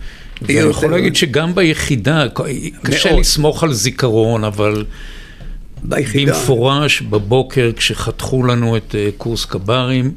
[0.42, 2.26] ואני יכול להגיד שגם ביחידה,
[2.82, 3.20] קשה מאוד.
[3.20, 4.84] לסמוך על זיכרון, אבל
[5.82, 6.32] ביחידה.
[6.32, 10.12] במפורש, בבוקר, כשחתכו לנו את אה, קורס קברים,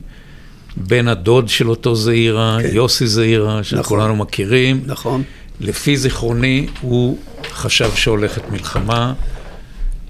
[0.77, 2.69] בן הדוד של אותו זעירה, כן.
[2.71, 4.17] יוסי זעירה, שכולנו נכון.
[4.17, 4.81] מכירים.
[4.85, 5.23] נכון.
[5.59, 7.17] לפי זיכרוני, הוא
[7.51, 9.13] חשב שהולכת מלחמה.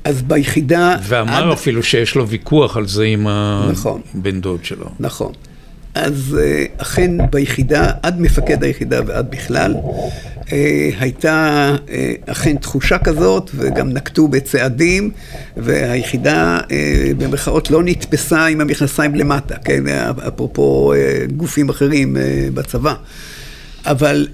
[0.04, 0.95] אז ביחידה...
[1.04, 1.54] ואמר עד...
[1.54, 3.28] אפילו שיש לו ויכוח על זה עם
[3.71, 4.01] נכון.
[4.15, 4.89] הבן דוד שלו.
[4.99, 5.32] נכון.
[5.95, 9.73] אז אה, אכן ביחידה, עד מפקד היחידה ועד בכלל,
[10.99, 15.12] הייתה אה, אכן תחושה כזאת, וגם נקטו בצעדים,
[15.58, 16.60] והיחידה
[17.17, 19.84] במרכאות לא נתפסה עם המכנסיים למטה, כן,
[20.27, 20.93] אפרופו
[21.38, 22.17] גופים אחרים
[22.53, 22.93] בצבא.
[23.86, 24.27] אבל,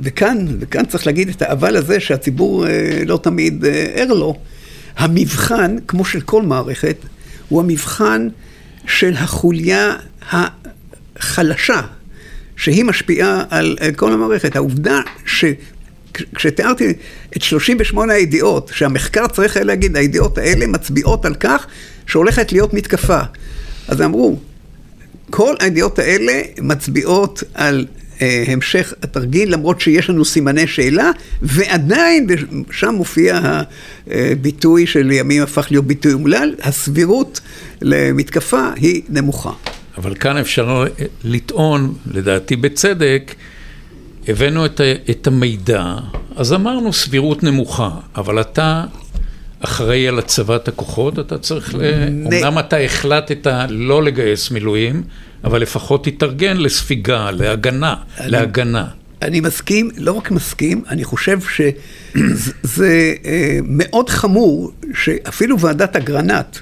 [0.00, 2.66] וכאן, וכאן צריך להגיד את האבל הזה שהציבור
[3.06, 3.64] לא תמיד
[3.94, 4.36] ער לו.
[4.96, 6.96] המבחן, כמו של כל מערכת,
[7.48, 8.28] הוא המבחן
[8.86, 9.96] של החוליה
[10.30, 11.80] החלשה,
[12.58, 14.56] שהיא משפיעה על כל המערכת.
[14.56, 15.44] העובדה ש...
[16.34, 16.92] כשתיארתי
[17.36, 21.66] את 38 הידיעות, שהמחקר צריך היה להגיד, הידיעות האלה מצביעות על כך
[22.06, 23.20] שהולכת להיות מתקפה.
[23.88, 24.38] אז אמרו,
[25.30, 27.86] כל הידיעות האלה מצביעות על
[28.22, 31.10] אה, המשך התרגיל, למרות שיש לנו סימני שאלה,
[31.42, 32.26] ועדיין
[32.70, 33.40] שם מופיע
[34.06, 37.40] הביטוי שלימים הפך להיות ביטוי אומלל, הסבירות
[37.82, 39.52] למתקפה היא נמוכה.
[39.98, 40.84] אבל כאן אפשר
[41.24, 43.34] לטעון, לדעתי בצדק,
[44.28, 44.80] הבאנו את,
[45.10, 45.94] את המידע,
[46.36, 48.84] אז אמרנו סבירות נמוכה, אבל אתה
[49.60, 51.78] אחראי על הצבת הכוחות, אתה צריך ל...
[52.10, 52.32] נ...
[52.32, 55.02] אמנם אתה החלטת לא לגייס מילואים,
[55.44, 58.86] אבל לפחות תתארגן לספיגה, להגנה, אני, להגנה.
[59.22, 66.58] אני מסכים, לא רק מסכים, אני חושב שזה אה, מאוד חמור שאפילו ועדת אגרנט,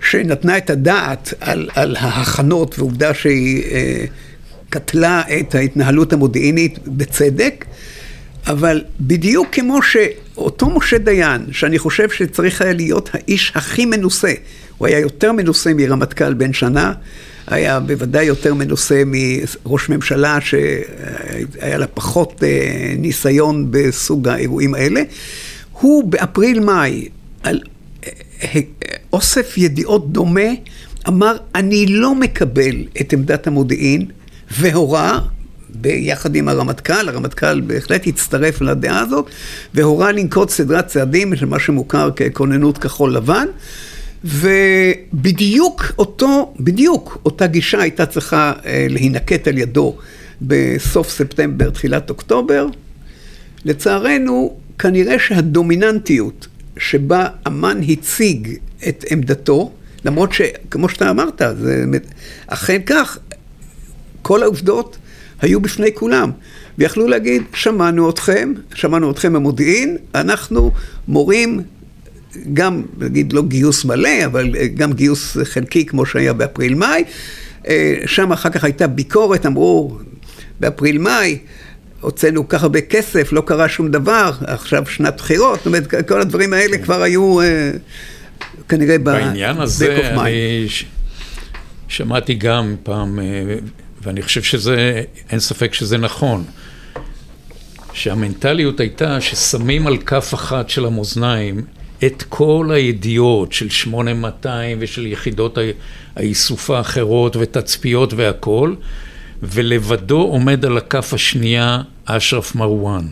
[0.00, 4.04] שנתנה את הדעת על, על ההכנות, ועובדה שהיא אה,
[4.70, 7.64] קטלה את ההתנהלות המודיעינית בצדק,
[8.46, 14.32] אבל בדיוק כמו שאותו משה דיין, שאני חושב שצריך היה להיות האיש הכי מנוסה,
[14.78, 16.92] הוא היה יותר מנוסה מרמטכ"ל בן שנה,
[17.46, 25.02] היה בוודאי יותר מנוסה מראש ממשלה שהיה לה פחות אה, ניסיון בסוג האירועים האלה.
[25.72, 27.08] הוא באפריל-מאי,
[27.42, 27.60] על
[28.42, 28.60] אה,
[29.12, 30.50] אוסף ידיעות דומה,
[31.08, 34.06] אמר, אני לא מקבל את עמדת המודיעין,
[34.58, 35.20] והורה
[35.74, 39.30] ביחד עם הרמטכ"ל, הרמטכ"ל בהחלט הצטרף לדעה הזאת,
[39.74, 43.46] והורה לנקוט סדרת צעדים של מה שמוכר ככוננות כחול לבן.
[44.24, 49.96] ובדיוק אותו, בדיוק אותה גישה הייתה צריכה אה, להינקט על ידו
[50.42, 52.66] בסוף ספטמבר, תחילת אוקטובר.
[53.64, 56.46] לצערנו, כנראה שהדומיננטיות
[56.78, 58.48] שבה אמן הציג
[58.88, 59.72] את עמדתו,
[60.04, 61.84] למרות שכמו שאתה אמרת, זה
[62.46, 63.18] אכן כך,
[64.22, 64.96] כל העובדות
[65.40, 66.30] היו בפני כולם.
[66.78, 70.72] ויכלו להגיד, שמענו אתכם, שמענו אתכם במודיעין, אנחנו
[71.08, 71.60] מורים
[72.52, 77.04] גם, נגיד, לא גיוס מלא, אבל גם גיוס חלקי כמו שהיה באפריל-מאי.
[77.68, 79.98] אה, שם אחר כך הייתה ביקורת, אמרו,
[80.60, 81.38] באפריל-מאי
[82.00, 86.20] הוצאנו כל כך הרבה כסף, לא קרה שום דבר, עכשיו שנת בחירות, זאת אומרת, כל
[86.20, 87.38] הדברים האלה כבר היו
[88.60, 89.02] אה, כנראה ב...
[89.04, 90.66] בעניין הזה, אני
[91.88, 93.24] שמעתי גם פעם, אה,
[94.02, 96.44] ואני חושב שזה, אין ספק שזה נכון.
[97.92, 101.64] שהמנטליות הייתה ששמים על כף אחת של המאזניים
[102.06, 105.58] את כל הידיעות של 8200 ושל יחידות
[106.16, 108.74] האיסוף האחרות ותצפיות והכל,
[109.42, 113.06] ולבדו עומד על הכף השנייה אשרף מרואן.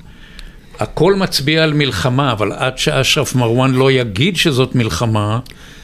[0.78, 5.38] הכל מצביע על מלחמה, אבל עד שאשרף מרואן לא יגיד שזאת מלחמה,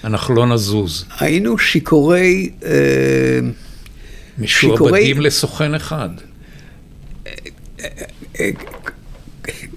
[0.05, 1.05] אנחנו לא נזוז.
[1.21, 2.51] היינו שיכורי...
[2.65, 2.71] אה,
[4.39, 6.09] משועבדים לסוכן אחד.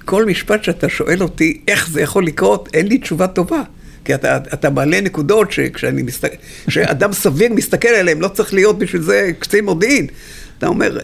[0.05, 3.61] כל משפט שאתה שואל אותי איך זה יכול לקרות, אין לי תשובה טובה.
[4.05, 6.35] כי אתה, אתה מעלה נקודות שכשאני מסתכל,
[6.67, 10.07] כשאדם סביר מסתכל עליהן, לא צריך להיות בשביל זה קצין מודיעין.
[10.57, 10.97] אתה אומר,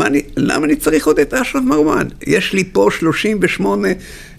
[0.00, 2.06] אני, למה אני צריך עוד את אשרף מרואן?
[2.26, 3.88] יש לי פה 38,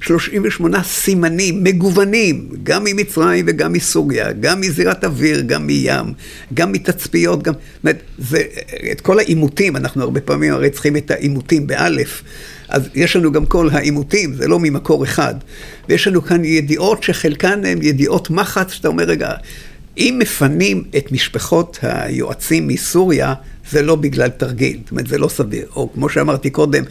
[0.02, 6.14] 38 סימנים מגוונים, גם ממצרים וגם מסוריה, גם מזירת אוויר, גם מים,
[6.54, 7.54] גם מתצפיות, גם...
[7.54, 8.44] זאת אומרת, זה,
[8.92, 12.24] את כל העימותים, אנחנו הרבה פעמים הרי צריכים את העימותים באלף.
[12.70, 15.36] אז יש לנו גם כל העימותים, זה לא ממקור אחד.
[15.90, 19.32] ויש לנו כאן ידיעות שחלקן הן ידיעות מחץ, שאתה אומר, רגע,
[19.98, 23.34] אם מפנים את משפחות היועצים מסוריה,
[23.72, 25.66] זה לא בגלל תרגיל, זאת אומרת, זה לא סביר.
[25.76, 26.84] או כמו שאמרתי קודם,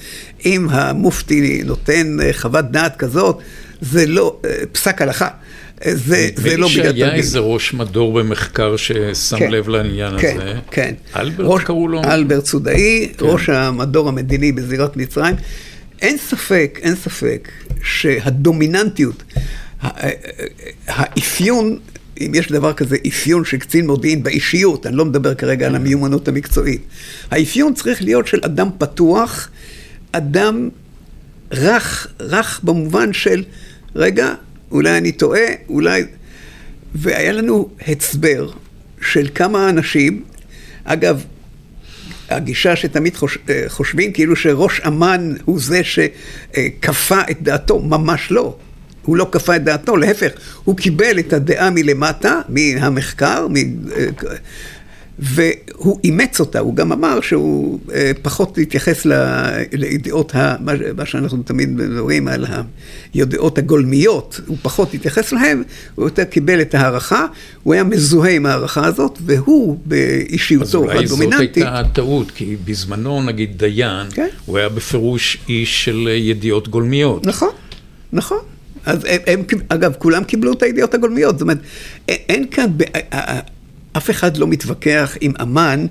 [0.46, 3.38] אם המופתי נותן אה, חוות דעת כזאת,
[3.80, 5.28] זה לא אה, פסק הלכה.
[5.86, 7.04] אה, זה, זה לא בגלל תרגיל.
[7.06, 10.52] שהיה איזה ראש מדור במחקר ששם כן, לב לעניין כן, הזה.
[10.70, 11.20] כן, כן.
[11.20, 12.04] אלברט ראש, קראו לו?
[12.04, 13.26] אלברט סודאי, כן.
[13.26, 15.34] ראש המדור המדיני בזירת מצרים.
[16.02, 17.48] אין ספק, אין ספק
[17.82, 19.22] שהדומיננטיות,
[20.86, 21.78] האפיון
[22.20, 26.28] אם יש דבר כזה אפיון של קצין מודיעין באישיות, אני לא מדבר כרגע על המיומנות
[26.28, 26.82] המקצועית.
[27.30, 29.48] האפיון צריך להיות של אדם פתוח,
[30.12, 30.68] אדם
[31.52, 33.44] רך, רך במובן של,
[33.96, 34.34] רגע,
[34.70, 36.04] אולי אני טועה, אולי...
[36.94, 38.50] והיה לנו הצבר
[39.00, 40.24] של כמה אנשים,
[40.84, 41.24] אגב,
[42.28, 48.56] הגישה שתמיד חוש, אה, חושבים כאילו שראש אמ"ן הוא זה שכפה את דעתו, ממש לא.
[49.08, 50.30] הוא לא כפה את דעתו, להפך,
[50.64, 53.54] הוא קיבל את הדעה מלמטה, מהמחקר, מ...
[55.18, 59.06] והוא אימץ אותה, הוא גם אמר שהוא אה, פחות התייחס
[59.72, 60.56] לידיעות, ה,
[60.96, 62.44] מה שאנחנו תמיד מדברים על
[63.14, 65.62] הידיעות הגולמיות, הוא פחות התייחס להן,
[65.94, 67.26] הוא יותר קיבל את ההערכה,
[67.62, 71.06] הוא היה מזוהה עם ההערכה הזאת, והוא באישיותו הדומיננטית.
[71.06, 74.28] אז אולי זאת הייתה הטעות, כי בזמנו נגיד דיין, כן?
[74.46, 77.26] הוא היה בפירוש איש של ידיעות גולמיות.
[77.26, 77.50] נכון,
[78.12, 78.38] נכון.
[78.86, 81.34] אז הם, הם, אגב, כולם קיבלו את הידיעות הגולמיות.
[81.34, 81.58] זאת אומרת,
[82.08, 82.66] אין כאן,
[83.96, 85.86] אף אחד לא מתווכח עם אמן.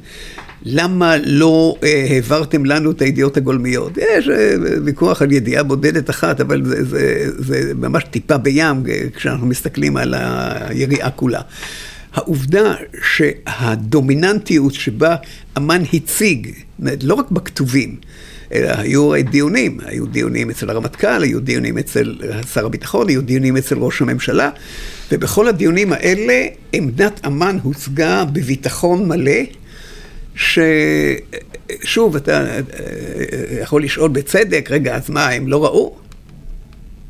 [0.66, 3.98] למה לא אה, העברתם לנו את הידיעות הגולמיות?
[3.98, 9.02] יש אה, ויכוח על ידיעה בודדת אחת, אבל זה, זה, זה ממש טיפה בים אה,
[9.16, 11.42] כשאנחנו מסתכלים על היריעה כולה.
[12.14, 12.74] העובדה
[13.04, 15.16] שהדומיננטיות שבה
[15.58, 16.52] אמן הציג,
[17.04, 17.96] לא רק בכתובים,
[18.54, 22.16] אלא היו דיונים, היו דיונים אצל הרמטכ"ל, היו דיונים אצל
[22.54, 24.50] שר הביטחון, היו דיונים אצל ראש הממשלה,
[25.12, 29.42] ובכל הדיונים האלה עמדת אמ"ן הוצגה בביטחון מלא,
[30.36, 32.62] ששוב, אתה אה,
[33.62, 35.96] יכול לשאול בצדק, רגע, אז מה, הם לא ראו?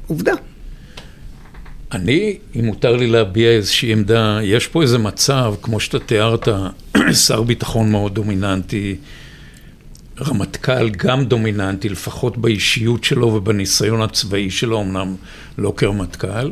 [0.08, 0.34] עובדה.
[1.92, 6.48] אני, אם מותר לי להביע איזושהי עמדה, יש פה איזה מצב, כמו שאתה תיארת,
[7.26, 8.96] שר ביטחון מאוד דומיננטי,
[10.22, 15.16] רמטכ"ל גם דומיננטי, לפחות באישיות שלו ובניסיון הצבאי שלו, אמנם
[15.58, 16.52] לא כרמטכ"ל.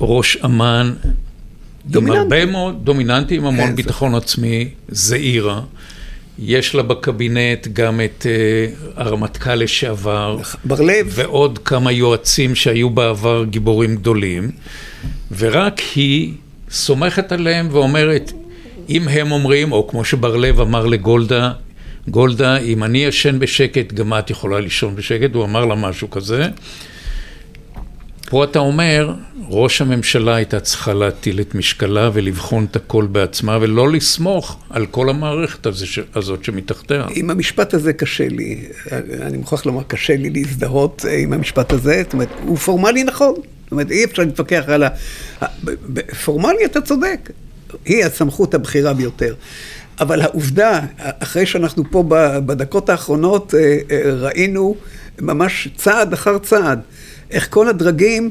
[0.00, 0.94] ראש אמ"ן,
[1.94, 5.60] עם הרבה מאוד, דומיננטי, עם המון כן, ביטחון עצמי, זעירה.
[6.38, 13.44] יש לה בקבינט גם את uh, הרמטכ"ל לשעבר, בר לב, ועוד כמה יועצים שהיו בעבר
[13.44, 14.50] גיבורים גדולים,
[15.36, 16.34] ורק היא
[16.70, 18.32] סומכת עליהם ואומרת,
[18.88, 21.52] אם הם אומרים, או כמו שבר לב אמר לגולדה,
[22.08, 26.48] גולדה, אם אני ישן בשקט, גם את יכולה לישון בשקט, הוא אמר לה משהו כזה.
[28.30, 29.14] פה אתה אומר,
[29.48, 35.10] ראש הממשלה הייתה צריכה להטיל את משקלה ולבחון את הכל בעצמה ולא לסמוך על כל
[35.10, 35.66] המערכת
[36.14, 37.06] הזאת שמתחתיה.
[37.14, 38.62] עם המשפט הזה קשה לי,
[39.22, 43.34] אני מוכרח לומר, קשה לי להזדהות עם המשפט הזה, זאת אומרת, הוא פורמלי נכון.
[43.34, 44.88] זאת אומרת, אי אפשר להתווכח על ה...
[46.24, 47.30] פורמלי אתה צודק,
[47.84, 49.34] היא הסמכות הבכירה ביותר.
[50.00, 52.04] אבל העובדה, אחרי שאנחנו פה
[52.46, 54.76] בדקות האחרונות אה, אה, ראינו
[55.20, 56.80] ממש צעד אחר צעד,
[57.30, 58.30] איך כל הדרגים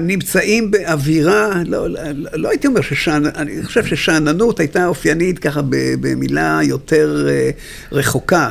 [0.00, 2.00] נמצאים באווירה, לא, לא,
[2.32, 5.60] לא הייתי אומר ששאננות, אני חושב ששאננות הייתה אופיינית ככה
[6.00, 7.50] במילה יותר אה,
[7.92, 8.50] רחוקה.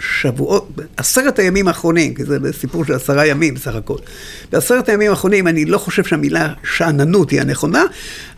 [0.00, 3.96] בשבועות, עשרת הימים האחרונים, כי זה סיפור של עשרה ימים בסך הכל.
[4.52, 7.84] בעשרת הימים האחרונים אני לא חושב שהמילה שאננות היא הנכונה,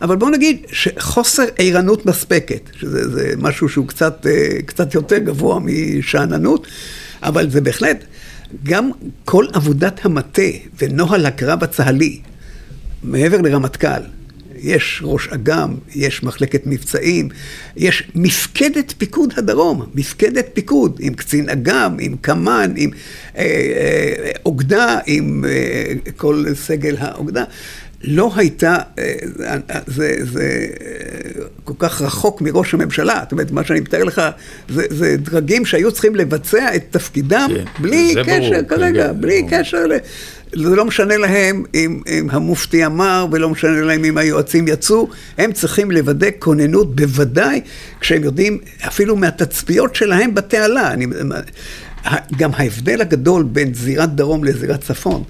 [0.01, 6.67] אבל בואו נגיד שחוסר ערנות מספקת, שזה משהו שהוא קצת, אה, קצת יותר גבוה משאננות,
[7.23, 8.03] אבל זה בהחלט...
[8.63, 8.91] גם
[9.25, 10.41] כל עבודת המטה
[10.81, 12.19] ונוהל הקרב הצה"לי,
[13.03, 14.01] מעבר לרמטכ"ל,
[14.63, 17.29] יש ראש אג"ם, יש מחלקת מבצעים,
[17.77, 22.89] יש מפקדת פיקוד הדרום, מפקדת פיקוד עם קצין אג"ם, עם קמ"ן, עם
[23.37, 27.43] אה, אה, אוגדה, עם אה, כל סגל האוגדה.
[28.03, 29.13] לא הייתה, אה,
[29.87, 30.67] זה, זה
[31.63, 33.19] כל כך רחוק מראש הממשלה.
[33.23, 34.21] זאת אומרת, מה שאני מתאר לך,
[34.69, 39.41] זה, זה דרגים שהיו צריכים לבצע את תפקידם כן, בלי קשר ברור, כרגע, כן, בלי
[39.41, 39.51] ברור.
[39.51, 39.85] קשר.
[40.55, 45.51] זה לא משנה להם אם, אם המופתי אמר, ולא משנה להם אם היועצים יצאו, הם
[45.53, 47.61] צריכים לוודא כוננות, בוודאי
[47.99, 50.93] כשהם יודעים, אפילו מהתצפיות שלהם בתעלה.
[50.93, 51.05] אני,
[52.37, 55.23] גם ההבדל הגדול בין זירת דרום לזירת צפון.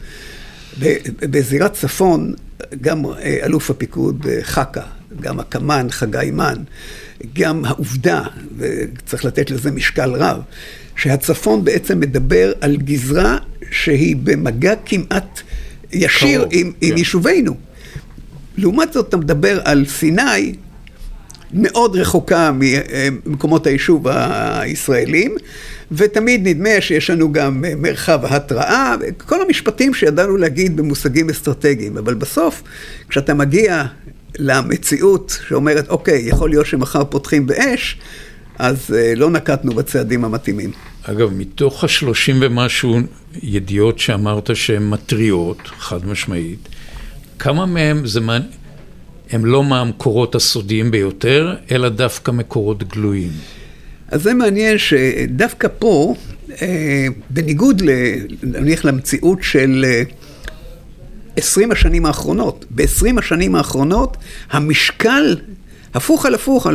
[1.20, 2.34] בזירת צפון,
[2.82, 4.82] גם אה, אלוף הפיקוד אה, חכה,
[5.22, 6.64] גם הקמ"ן חגי מן,
[7.34, 8.24] גם העובדה,
[8.58, 10.42] וצריך לתת לזה משקל רב,
[10.96, 13.38] שהצפון בעצם מדבר על גזרה
[13.72, 15.42] שהיא במגע כמעט
[15.92, 16.88] ישיר עם, כן.
[16.88, 17.56] עם יישובינו.
[18.58, 20.56] לעומת זאת, אתה מדבר על סיני,
[21.54, 25.36] מאוד רחוקה ממקומות היישוב הישראלים,
[25.92, 32.64] ותמיד נדמה שיש לנו גם מרחב התראה, כל המשפטים שידענו להגיד במושגים אסטרטגיים, אבל בסוף,
[33.10, 33.84] כשאתה מגיע
[34.40, 37.98] למציאות שאומרת, אוקיי, יכול להיות שמחר פותחים באש,
[38.60, 40.72] אז אה, לא נקטנו בצעדים המתאימים.
[41.04, 43.00] אגב, מתוך השלושים ומשהו
[43.44, 46.70] ידיעות שאמרת שהן מטריות, חד משמעית,
[47.40, 48.63] כמה מהם זה מעניין?
[49.32, 53.32] הם לא מהמקורות הסודיים ביותר, אלא דווקא מקורות גלויים.
[54.08, 56.16] אז זה מעניין שדווקא פה,
[56.62, 57.82] אה, בניגוד
[58.44, 59.86] נניח למציאות של
[61.36, 64.18] 20 אה, השנים האחרונות, ב-20 השנים האחרונות
[64.52, 65.36] המשקל,
[65.94, 66.68] הפוך על הפוך,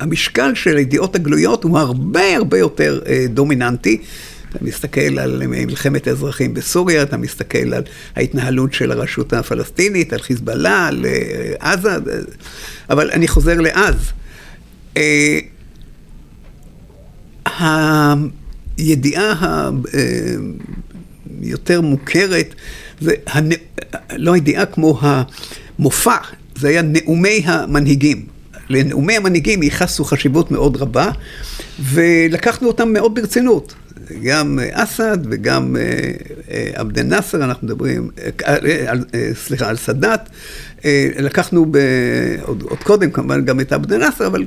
[0.00, 4.02] המשקל של הידיעות הגלויות הוא הרבה הרבה יותר אה, דומיננטי.
[4.50, 7.82] אתה מסתכל על מלחמת האזרחים בסוריה, אתה מסתכל על
[8.16, 11.96] ההתנהלות של הרשות הפלסטינית, על חיזבאללה, על אה, עזה,
[12.90, 13.94] אבל אני חוזר לאז.
[14.96, 15.38] אה,
[18.78, 19.70] הידיעה
[21.42, 22.54] היותר מוכרת,
[23.00, 23.48] זה הנ...
[24.16, 26.16] לא ידיעה כמו המופע,
[26.56, 28.26] זה היה נאומי המנהיגים.
[28.68, 31.10] לנאומי המנהיגים ייחסו חשיבות מאוד רבה,
[31.80, 33.74] ולקחנו אותם מאוד ברצינות.
[34.22, 35.82] גם אסד וגם אה,
[36.50, 38.10] אה, עבד אל-נאצר, אנחנו מדברים,
[38.46, 38.56] אה,
[39.34, 40.20] סליחה, על סאדאת.
[41.18, 41.78] לקחנו ב,
[42.42, 44.44] עוד, עוד קודם כמובן גם את עבד אל-נאצר, אבל...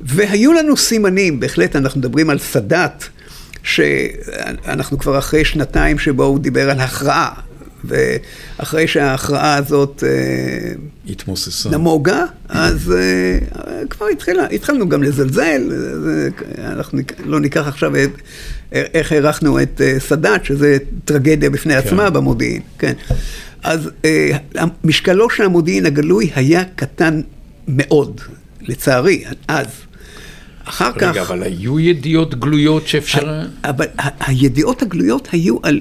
[0.00, 3.04] והיו לנו סימנים, בהחלט אנחנו מדברים על סאדאת,
[3.62, 7.49] שאנחנו כבר אחרי שנתיים שבו הוא דיבר על הכרעה.
[7.84, 10.04] ואחרי שההכרעה הזאת
[11.10, 11.70] התמוססה.
[11.70, 12.94] נמוגה, אז
[13.90, 15.72] כבר התחילה, התחלנו גם לזלזל,
[16.58, 18.10] אנחנו לא ניקח עכשיו את
[18.72, 21.78] איך הערכנו את אה, סאדאת, שזה טרגדיה בפני כן.
[21.78, 22.92] עצמה במודיעין, כן.
[23.62, 24.30] אז אה,
[24.84, 27.20] משקלו של המודיעין הגלוי היה קטן
[27.68, 28.20] מאוד,
[28.62, 29.66] לצערי, אז.
[30.64, 31.08] אחר רגע, כך...
[31.08, 33.42] רגע, אבל היו ידיעות גלויות שאפשר...
[33.64, 33.86] אבל
[34.20, 35.80] הידיעות הגלויות היו על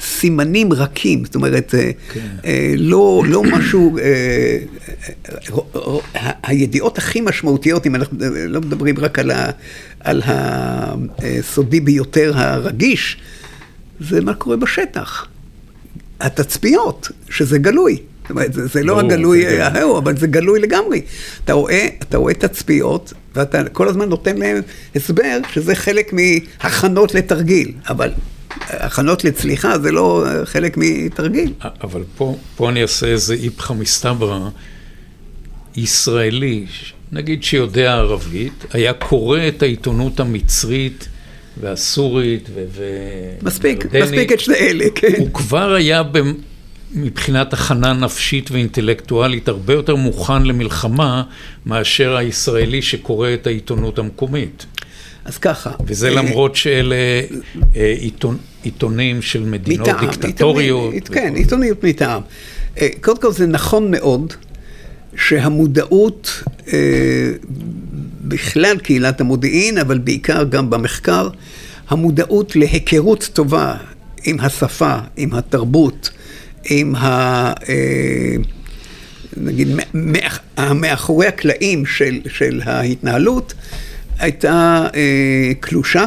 [0.00, 2.20] סימנים רכים, זאת אומרת, אה, כן.
[2.76, 3.96] לא, לא משהו,
[6.42, 9.50] הידיעות הכי משמעותיות, אם אנחנו לא מדברים רק על, ה,
[10.00, 13.16] על הסודי ביותר הרגיש,
[14.00, 15.26] זה מה קורה בשטח.
[16.20, 17.96] התצפיות, שזה גלוי.
[18.22, 21.00] זאת אומרת, זה, זה לא הגלוי ההוא, אבל זה גלוי לגמרי.
[21.44, 24.60] אתה רואה, אתה רואה תצפיות, ואתה כל הזמן נותן להם
[24.96, 28.10] הסבר שזה חלק מהכנות לתרגיל, אבל
[28.68, 31.52] הכנות לצליחה זה לא חלק מתרגיל.
[31.82, 34.48] אבל פה, פה אני אעשה איזה איפכא מסתברא,
[35.76, 36.66] ישראלי
[37.12, 41.08] נגיד שיודע ערבית, היה קורא את העיתונות המצרית
[41.60, 43.42] והסורית וירדנית.
[43.42, 45.12] מספיק, מספיק את שני אלה, כן.
[45.18, 46.02] הוא כבר היה
[46.92, 51.22] מבחינת הכנה נפשית ואינטלקטואלית הרבה יותר מוכן למלחמה
[51.66, 54.66] מאשר הישראלי שקורא את העיתונות המקומית.
[55.24, 55.70] אז ככה.
[55.86, 56.94] וזה אה, למרות שאלה
[57.76, 60.92] אה, עיתון, עיתונים של מדינות מטעם, דיקטטוריות.
[60.92, 62.22] עיתוני, כן, עיתוניות מטעם.
[62.80, 64.32] אה, קודם כל זה נכון מאוד
[65.16, 66.42] שהמודעות
[68.24, 71.28] בכלל קהילת המודיעין, אבל בעיקר גם במחקר,
[71.88, 73.74] המודעות להיכרות טובה
[74.24, 76.10] עם השפה, עם התרבות,
[76.64, 77.52] עם ה...
[79.36, 79.68] נגיד,
[80.74, 83.54] מאחורי הקלעים של, של ההתנהלות,
[84.20, 86.04] הייתה אה, קלושה.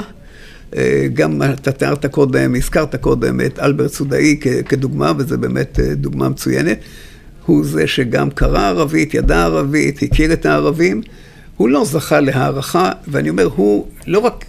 [0.75, 6.29] אה, גם אתה תיארת קודם, הזכרת קודם את אלברט סודאי כדוגמה, וזו באמת אה, דוגמה
[6.29, 6.77] מצוינת.
[7.45, 11.01] הוא זה שגם קרא ערבית, ידע ערבית, הכיר את הערבים.
[11.57, 14.45] הוא לא זכה להערכה, ואני אומר, הוא לא רק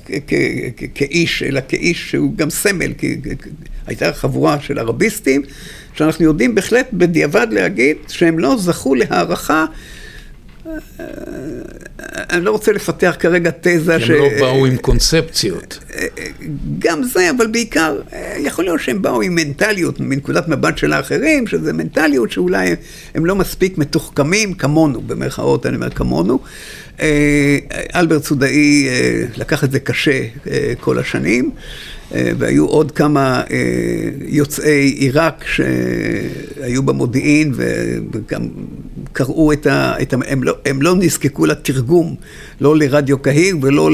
[0.95, 3.17] כאיש, אלא כאיש שהוא גם סמל, כי
[3.87, 5.43] הייתה חבורה של ערביסטים,
[5.95, 9.67] שאנחנו יודעים בהחלט בדיעבד להגיד שהם לא זכו להערכה
[12.31, 14.11] אני לא רוצה לפתח כרגע תזה ש...
[14.11, 15.79] הם לא באו עם קונספציות.
[16.79, 18.01] גם זה, אבל בעיקר,
[18.39, 22.77] יכול להיות שהם באו עם מנטליות, מנקודת מבט של האחרים, שזה מנטליות שאולי
[23.15, 26.39] הם לא מספיק מתוחכמים כמונו, במרכאות, אני אומר כמונו.
[27.01, 27.59] אה,
[27.95, 31.51] אלברט סודאי אה, לקח את זה קשה אה, כל השנים.
[32.13, 33.43] והיו עוד כמה
[34.27, 37.53] יוצאי עיראק שהיו במודיעין
[38.13, 38.49] וגם
[39.13, 39.95] קראו את ה...
[40.03, 42.15] את ה הם, לא, הם לא נזקקו לתרגום,
[42.61, 43.91] לא לרדיו קהיר ולא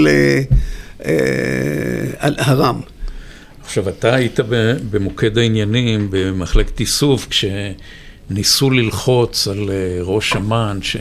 [2.23, 2.81] להרם.
[3.65, 4.41] עכשיו, אתה היית
[4.91, 10.97] במוקד העניינים במחלקת איסוף כשניסו ללחוץ על ראש אמ"ן ש...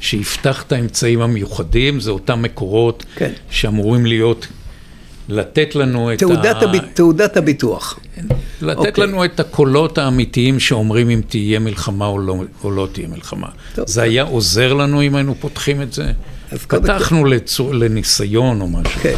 [0.00, 3.32] שיפתח את האמצעים המיוחדים, זה אותם מקורות כן.
[3.50, 4.46] שאמורים להיות,
[5.28, 6.64] לתת לנו את תעודת ה...
[6.64, 6.78] הב...
[6.94, 7.98] תעודת הביטוח.
[8.62, 8.88] לתת okay.
[8.88, 9.06] אוקיי.
[9.06, 13.46] לנו את הקולות האמיתיים שאומרים אם תהיה מלחמה או לא, או לא תהיה מלחמה.
[13.74, 13.88] טוב.
[13.88, 16.12] זה היה עוזר לנו אם היינו פותחים את זה?
[16.68, 17.28] פתחנו כל...
[17.34, 17.74] לצור...
[17.74, 19.00] לניסיון או משהו.
[19.00, 19.16] כן.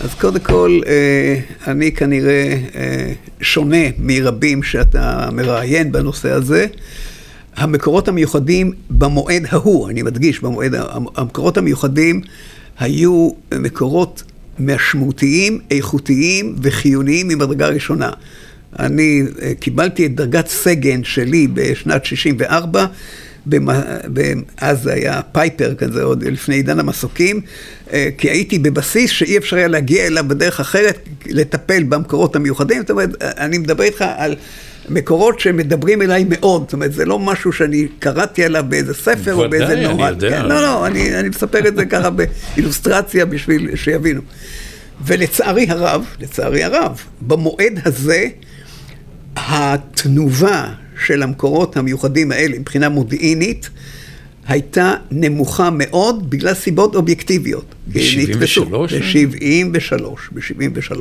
[0.00, 6.66] אז קודם כל, אה, אני כנראה אה, שונה מרבים שאתה מראיין בנושא הזה.
[7.56, 10.74] המקורות המיוחדים במועד ההוא, אני מדגיש, במועד,
[11.16, 12.20] המקורות המיוחדים
[12.78, 14.22] היו מקורות
[14.60, 18.10] משמעותיים, איכותיים וחיוניים ממדרגה ראשונה.
[18.78, 22.86] אני אה, קיבלתי את דרגת סגן שלי בשנת 64,
[24.56, 27.40] אז היה פייפר כזה, עוד לפני עידן המסוקים,
[27.92, 32.80] אה, כי הייתי בבסיס שאי אפשר היה להגיע אליו בדרך אחרת, לטפל במקורות המיוחדים.
[32.80, 34.34] זאת אומרת, אני מדבר איתך על
[34.88, 39.50] מקורות שמדברים אליי מאוד, זאת אומרת, זה לא משהו שאני קראתי עליו באיזה ספר או
[39.50, 39.84] באיזה נוהל.
[39.84, 40.30] ודאי, אני יודע.
[40.30, 44.20] כן, לא, לא, אני, אני מספר את זה ככה באילוסטרציה בשביל שיבינו.
[45.06, 48.28] ולצערי הרב, לצערי הרב, במועד הזה,
[49.36, 50.68] התנובה
[51.06, 53.70] של המקורות המיוחדים האלה מבחינה מודיעינית,
[54.48, 57.74] הייתה נמוכה מאוד בגלל סיבות אובייקטיביות.
[57.86, 58.60] ב-73?
[58.70, 60.02] ב-73,
[60.32, 61.00] ב-73.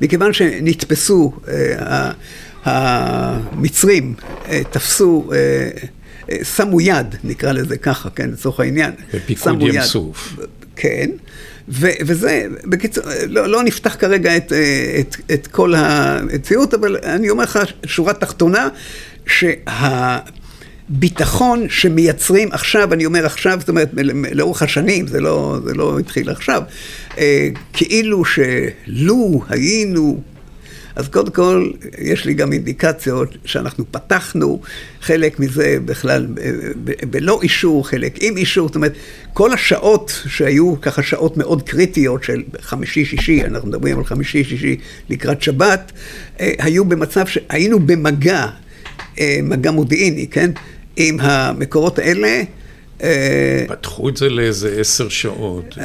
[0.00, 2.10] מכיוון שנתפסו, אה,
[2.64, 4.14] המצרים
[4.48, 5.68] אה, תפסו, אה,
[6.30, 8.92] אה, שמו יד, נקרא לזה ככה, כן, לצורך העניין.
[9.14, 10.36] בפיקוד ים סוף.
[10.76, 11.10] כן,
[11.68, 14.52] ו, וזה, בקיצור, לא, לא נפתח כרגע את,
[15.00, 18.68] את, את כל המציאות, אבל אני אומר לך, שורה תחתונה,
[20.86, 23.90] שהביטחון שמייצרים עכשיו, אני אומר עכשיו, זאת אומרת,
[24.32, 26.62] לאורך השנים, זה לא, זה לא התחיל עכשיו,
[27.72, 30.22] כאילו שלו היינו
[30.96, 34.60] אז קודם כל, יש לי גם אינדיקציות שאנחנו פתחנו,
[35.00, 36.26] חלק מזה בכלל
[37.10, 38.92] בלא אישור, חלק עם אישור, זאת אומרת,
[39.32, 44.76] כל השעות שהיו ככה שעות מאוד קריטיות של חמישי-שישי, אנחנו מדברים על חמישי-שישי
[45.10, 45.92] לקראת שבת,
[46.40, 48.46] אה, היו במצב שהיינו במגע,
[49.20, 50.50] אה, מגע מודיעיני, כן?
[50.96, 52.42] עם המקורות האלה.
[53.02, 55.78] אה, פתחו את זה לאיזה עשר שעות.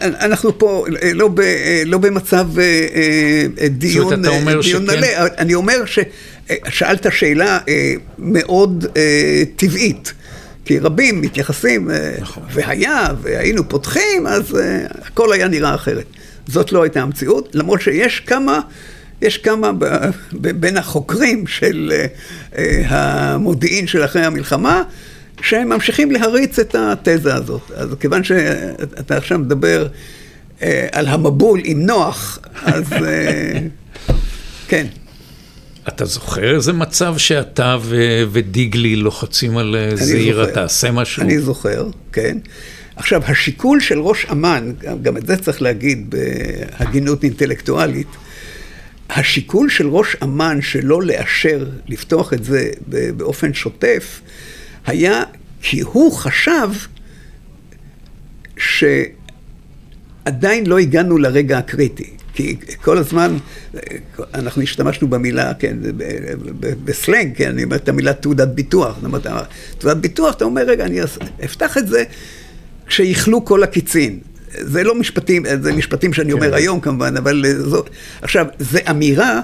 [0.00, 0.84] אנחנו פה
[1.14, 1.40] לא, ב,
[1.86, 2.46] לא במצב
[3.70, 4.22] דיון,
[4.62, 5.06] דיון מלא,
[5.38, 7.58] אני אומר ששאלת שאלה
[8.18, 8.86] מאוד
[9.56, 10.12] טבעית.
[10.64, 11.90] כי רבים מתייחסים,
[12.20, 12.42] נכון.
[12.52, 14.58] והיה, והיינו פותחים, אז
[15.02, 16.06] הכל היה נראה אחרת.
[16.46, 18.60] זאת לא הייתה המציאות, למרות שיש כמה,
[19.22, 19.84] יש כמה ב,
[20.32, 21.92] ב, בין החוקרים של
[22.88, 24.82] המודיעין של אחרי המלחמה,
[25.42, 27.70] שהם ממשיכים להריץ את התזה הזאת.
[27.74, 29.86] אז כיוון שאתה עכשיו מדבר
[30.62, 33.60] אה, על המבול עם נוח, אז אה,
[34.68, 34.86] כן.
[35.88, 41.22] אתה זוכר איזה מצב שאתה ו- ודיגלי לוחצים על אה, זעירה, תעשה משהו?
[41.22, 42.38] אני זוכר, כן.
[42.96, 46.14] עכשיו, השיקול של ראש אמ"ן, גם את זה צריך להגיד
[46.78, 48.06] בהגינות אינטלקטואלית,
[49.16, 52.70] השיקול של ראש אמ"ן שלא לאשר לפתוח את זה
[53.16, 54.20] באופן שוטף,
[54.86, 55.22] היה
[55.62, 56.68] כי הוא חשב
[58.56, 59.06] שעדיין
[60.66, 62.10] לא הגענו לרגע הקריטי.
[62.34, 63.36] כי כל הזמן,
[64.34, 65.76] אנחנו השתמשנו במילה, כן,
[66.84, 68.98] בסלנג, כן, אני אומר את המילה תעודת ביטוח.
[69.78, 70.98] תעודת ביטוח, אתה אומר, רגע, אני
[71.44, 72.04] אפתח את זה
[72.86, 74.20] כשיכלו כל הקיצין.
[74.60, 76.56] זה לא משפטים, זה משפטים שאני אומר כן.
[76.56, 77.84] היום כמובן, אבל זו...
[78.22, 79.40] עכשיו, זו אמירה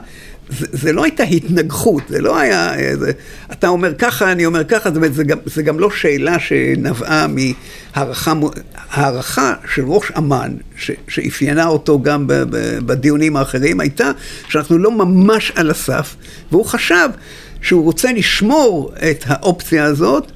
[0.51, 3.13] זה, זה לא הייתה התנגחות, זה לא היה, זה,
[3.53, 7.27] אתה אומר ככה, אני אומר ככה, זאת אומרת, זה גם, זה גם לא שאלה שנבעה
[7.95, 14.11] מהערכה של ראש אמ"ן, ש, שאפיינה אותו גם ב, ב, בדיונים האחרים, הייתה
[14.49, 16.17] שאנחנו לא ממש על הסף,
[16.53, 17.09] והוא חשב
[17.63, 20.33] שהוא רוצה לשמור את האופציה הזאת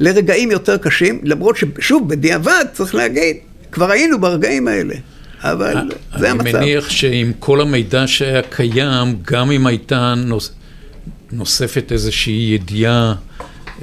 [0.00, 3.36] לרגעים יותר קשים, למרות ששוב, בדיעבד, צריך להגיד,
[3.72, 4.94] כבר היינו ברגעים האלה.
[5.42, 5.76] אבל
[6.18, 6.46] זה המצב.
[6.46, 10.52] אני מניח שעם כל המידע שהיה קיים, גם אם הייתה נוס...
[11.32, 13.14] נוספת איזושהי ידיעה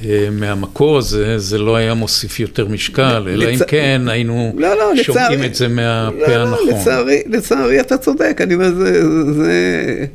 [0.05, 3.61] אה, מהמקור הזה, זה לא היה מוסיף יותר משקל, אלא לצ...
[3.61, 6.79] אם כן היינו לא, לא, שומעים לצערי, את זה מהפה לא, לא הנכון.
[6.79, 9.03] לצערי, לצערי אתה צודק, אני אומר, זה...
[9.33, 10.05] זה...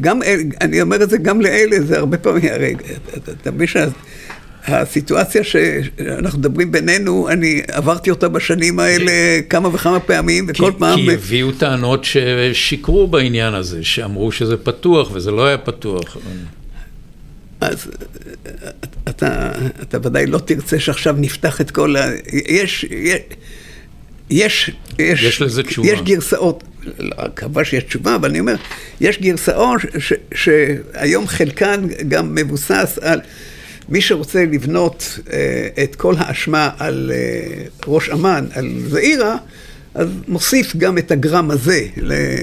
[0.00, 0.20] גם,
[0.60, 2.74] אני אומר את זה גם לאלה, זה הרבה פעמים, הרי
[3.42, 3.66] אתה מבין
[4.66, 9.12] הסיטואציה שאנחנו מדברים בינינו, אני עברתי אותה בשנים האלה
[9.48, 11.00] כמה וכמה פעמים, וכל כי, פעם...
[11.00, 16.16] כי הביאו טענות ששיקרו בעניין הזה, שאמרו שזה פתוח, וזה לא היה פתוח.
[17.60, 17.90] אז
[19.08, 19.52] אתה,
[19.82, 22.10] אתה ודאי לא תרצה שעכשיו נפתח את כל ה...
[22.32, 22.86] יש...
[24.30, 25.88] יש, יש, יש לזה תשובה.
[25.88, 26.64] יש גרסאות,
[26.98, 28.54] לא, כמובן שיש תשובה, אבל אני אומר,
[29.00, 29.80] יש גרסאות
[30.34, 33.20] שהיום חלקן גם מבוסס על...
[33.88, 39.36] מי שרוצה לבנות אה, את כל האשמה על אה, ראש אמ"ן, על זעירה,
[39.94, 41.86] אז מוסיף גם את הגרם הזה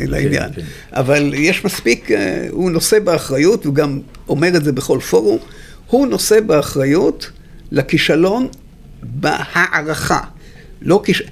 [0.08, 0.54] לעניין.
[0.56, 0.68] כן, כן.
[0.94, 5.40] אבל יש מספיק, אה, הוא נושא באחריות, הוא גם אומר את זה בכל פורום,
[5.88, 7.32] הוא נושא באחריות
[7.72, 8.48] לכישלון
[9.04, 10.20] בהערכה.
[10.82, 11.24] לא כיש...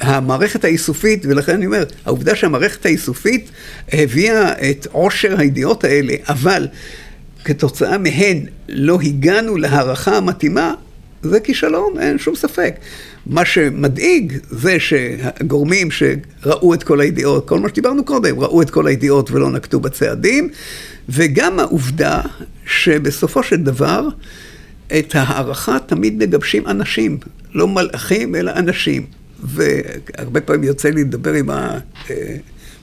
[0.00, 3.50] המערכת האיסופית, ולכן אני אומר, העובדה שהמערכת האיסופית
[3.92, 6.68] הביאה את עושר הידיעות האלה, אבל
[7.44, 10.74] כתוצאה מהן לא הגענו להערכה המתאימה,
[11.22, 12.74] זה כישלון, אין שום ספק.
[13.26, 18.86] מה שמדאיג זה שהגורמים שראו את כל הידיעות, כל מה שדיברנו קודם, ראו את כל
[18.86, 20.48] הידיעות ולא נקטו בצעדים,
[21.08, 22.20] וגם העובדה
[22.66, 24.08] שבסופו של דבר
[24.98, 27.18] את ההערכה תמיד מגבשים אנשים,
[27.54, 29.06] לא מלאכים אלא אנשים.
[29.42, 31.78] והרבה פעמים יוצא לי לדבר עם ה...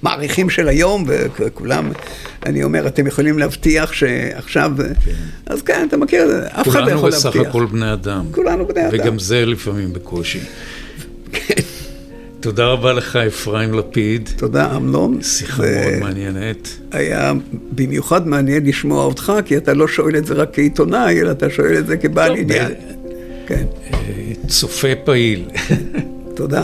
[0.03, 1.05] מעריכים של היום,
[1.39, 1.91] וכולם,
[2.45, 4.71] אני אומר, אתם יכולים להבטיח שעכשיו...
[4.77, 5.11] כן.
[5.45, 7.31] אז כן, אתה מכיר את זה, אף אחד לא יכול להבטיח.
[7.31, 8.25] כולנו בסך הכל בני אדם.
[8.31, 8.89] כולנו בני אדם.
[8.91, 10.39] וגם זה לפעמים בקושי.
[11.31, 11.61] כן.
[12.39, 14.29] תודה רבה לך, אפרים לפיד.
[14.37, 15.21] תודה, אמנון.
[15.21, 16.69] שיחה מאוד מעניינת.
[16.91, 17.33] היה
[17.71, 21.77] במיוחד מעניין לשמוע אותך, כי אתה לא שואל את זה רק כעיתונאי, אלא אתה שואל
[21.77, 22.71] את זה כבעל עניין.
[23.47, 23.65] כן.
[24.47, 25.43] צופה פעיל.
[26.35, 26.63] תודה.